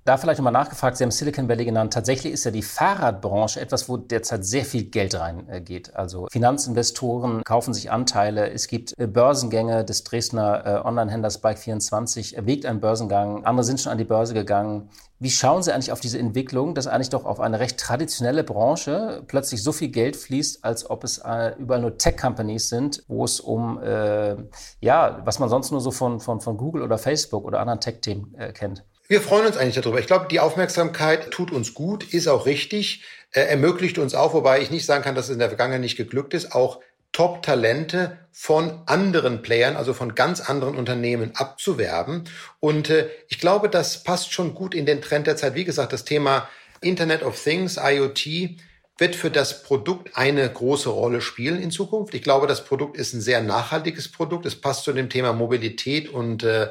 [0.10, 1.94] Da vielleicht nochmal nachgefragt, Sie haben Silicon Valley genannt.
[1.94, 5.96] Tatsächlich ist ja die Fahrradbranche etwas, wo derzeit sehr viel Geld reingeht.
[5.96, 8.50] Also Finanzinvestoren kaufen sich Anteile.
[8.50, 13.46] Es gibt äh, Börsengänge des Dresdner äh, Online-Händlers Bike24 erwägt einen Börsengang.
[13.46, 14.90] Andere sind schon an die Börse gegangen.
[15.20, 19.22] Wie schauen Sie eigentlich auf diese Entwicklung, dass eigentlich doch auf eine recht traditionelle Branche
[19.28, 23.40] plötzlich so viel Geld fließt, als ob es äh, überall nur Tech-Companies sind, wo es
[23.40, 24.38] um, äh,
[24.82, 28.34] ja, was man sonst nur so von, von, von Google oder Facebook oder anderen Tech-Themen
[28.34, 28.84] äh, kennt?
[29.12, 30.00] Wir freuen uns eigentlich darüber.
[30.00, 34.62] Ich glaube, die Aufmerksamkeit tut uns gut, ist auch richtig, äh, ermöglicht uns auch, wobei
[34.62, 36.80] ich nicht sagen kann, dass es in der Vergangenheit nicht geglückt ist, auch
[37.12, 42.26] Top-Talente von anderen Playern, also von ganz anderen Unternehmen abzuwerben.
[42.60, 45.56] Und äh, ich glaube, das passt schon gut in den Trend der Zeit.
[45.56, 46.48] Wie gesagt, das Thema
[46.80, 48.60] Internet of Things, IoT,
[49.00, 52.14] wird für das Produkt eine große Rolle spielen in Zukunft.
[52.14, 54.46] Ich glaube, das Produkt ist ein sehr nachhaltiges Produkt.
[54.46, 56.68] Es passt zu dem Thema Mobilität und äh,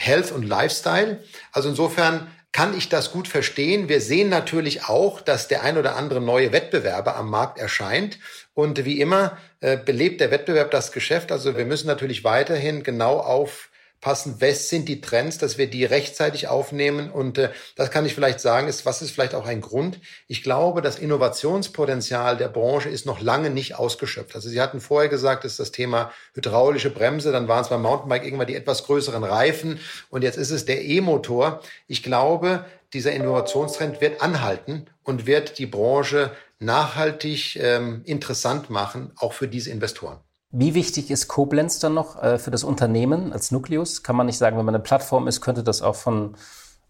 [0.00, 1.22] Health und Lifestyle.
[1.52, 3.88] Also insofern kann ich das gut verstehen.
[3.88, 8.18] Wir sehen natürlich auch, dass der ein oder andere neue Wettbewerber am Markt erscheint.
[8.54, 11.30] Und wie immer äh, belebt der Wettbewerb das Geschäft.
[11.30, 13.69] Also wir müssen natürlich weiterhin genau auf
[14.00, 17.10] passen, was sind die Trends, dass wir die rechtzeitig aufnehmen.
[17.10, 20.00] Und äh, das kann ich vielleicht sagen, ist, was ist vielleicht auch ein Grund.
[20.26, 24.34] Ich glaube, das Innovationspotenzial der Branche ist noch lange nicht ausgeschöpft.
[24.34, 28.24] Also Sie hatten vorher gesagt, ist das Thema hydraulische Bremse, dann waren es beim Mountainbike
[28.24, 31.60] irgendwann die etwas größeren Reifen und jetzt ist es der E-Motor.
[31.86, 39.32] Ich glaube, dieser Innovationstrend wird anhalten und wird die Branche nachhaltig ähm, interessant machen, auch
[39.32, 40.18] für diese Investoren.
[40.52, 44.02] Wie wichtig ist Koblenz dann noch äh, für das Unternehmen als Nukleus?
[44.02, 46.36] Kann man nicht sagen, wenn man eine Plattform ist, könnte das auch von,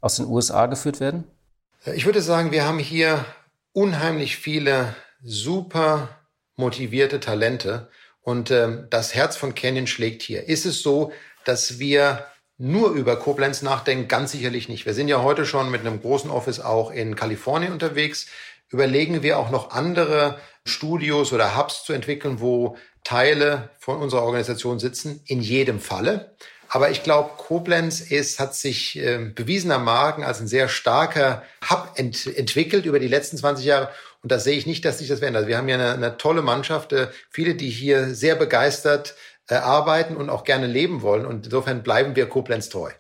[0.01, 1.25] aus den USA geführt werden?
[1.95, 3.25] Ich würde sagen, wir haben hier
[3.73, 6.09] unheimlich viele super
[6.57, 7.89] motivierte Talente
[8.23, 10.49] und äh, das Herz von Canyon schlägt hier.
[10.49, 11.13] Ist es so,
[11.45, 12.25] dass wir
[12.57, 14.09] nur über Koblenz nachdenken?
[14.09, 14.87] Ganz sicherlich nicht.
[14.87, 18.27] Wir sind ja heute schon mit einem großen Office auch in Kalifornien unterwegs.
[18.71, 24.79] Überlegen wir auch noch andere Studios oder Hubs zu entwickeln, wo Teile von unserer Organisation
[24.79, 26.35] sitzen, in jedem Falle.
[26.69, 32.27] Aber ich glaube, Koblenz ist, hat sich äh, bewiesenermaßen als ein sehr starker Hub ent
[32.27, 33.91] entwickelt über die letzten 20 Jahre.
[34.23, 35.49] Und da sehe ich nicht, dass sich das verändert.
[35.49, 39.17] Wir haben ja eine, eine tolle Mannschaft, äh, viele, die hier sehr begeistert
[39.49, 41.27] äh, arbeiten und auch gerne leben wollen.
[41.27, 42.91] Und insofern bleiben wir Koblenz treu.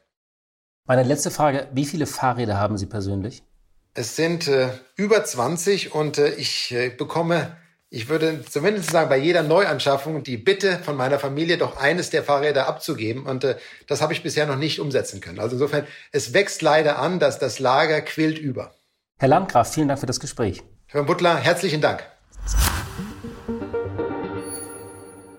[0.86, 3.44] Meine letzte Frage, wie viele Fahrräder haben Sie persönlich?
[3.94, 7.56] Es sind äh, über 20 und äh, ich äh, bekomme
[7.92, 12.22] ich würde zumindest sagen, bei jeder Neuanschaffung die Bitte von meiner Familie doch eines der
[12.22, 13.26] Fahrräder abzugeben.
[13.26, 13.56] Und äh,
[13.88, 15.40] das habe ich bisher noch nicht umsetzen können.
[15.40, 18.72] Also insofern, es wächst leider an, dass das Lager quillt über.
[19.18, 20.62] Herr Landgraf, vielen Dank für das Gespräch.
[20.86, 22.06] Herr Butler, herzlichen Dank.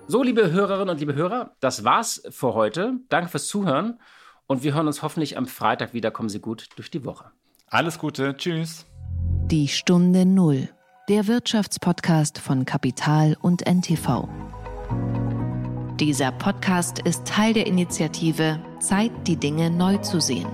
[0.06, 2.98] So, liebe Hörerinnen und liebe Hörer, das war's für heute.
[3.08, 3.98] Danke fürs Zuhören
[4.46, 6.10] und wir hören uns hoffentlich am Freitag wieder.
[6.10, 7.30] Kommen Sie gut durch die Woche.
[7.68, 8.36] Alles Gute.
[8.36, 8.84] Tschüss.
[9.46, 10.68] Die Stunde Null
[11.08, 14.28] der Wirtschaftspodcast von Kapital und NTV.
[15.98, 20.46] Dieser Podcast ist Teil der Initiative Zeit, die Dinge neu zu sehen.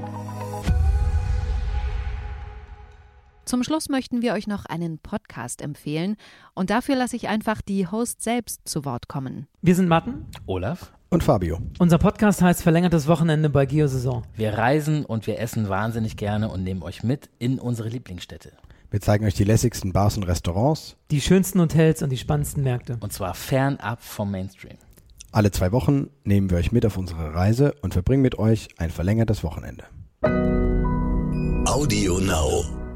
[3.44, 6.16] Zum Schluss möchten wir euch noch einen Podcast empfehlen
[6.54, 9.48] und dafür lasse ich einfach die Host selbst zu Wort kommen.
[9.60, 11.58] Wir sind Matten, Olaf und Fabio.
[11.78, 14.24] Unser Podcast heißt Verlängertes Wochenende bei Geosaison.
[14.34, 18.52] Wir reisen und wir essen wahnsinnig gerne und nehmen euch mit in unsere Lieblingsstädte.
[18.90, 22.96] Wir zeigen euch die lässigsten Bars und Restaurants, die schönsten Hotels und die spannendsten Märkte.
[23.00, 24.78] Und zwar fernab vom Mainstream.
[25.30, 28.90] Alle zwei Wochen nehmen wir euch mit auf unsere Reise und verbringen mit euch ein
[28.90, 29.84] verlängertes Wochenende.
[31.66, 32.87] Audio Now.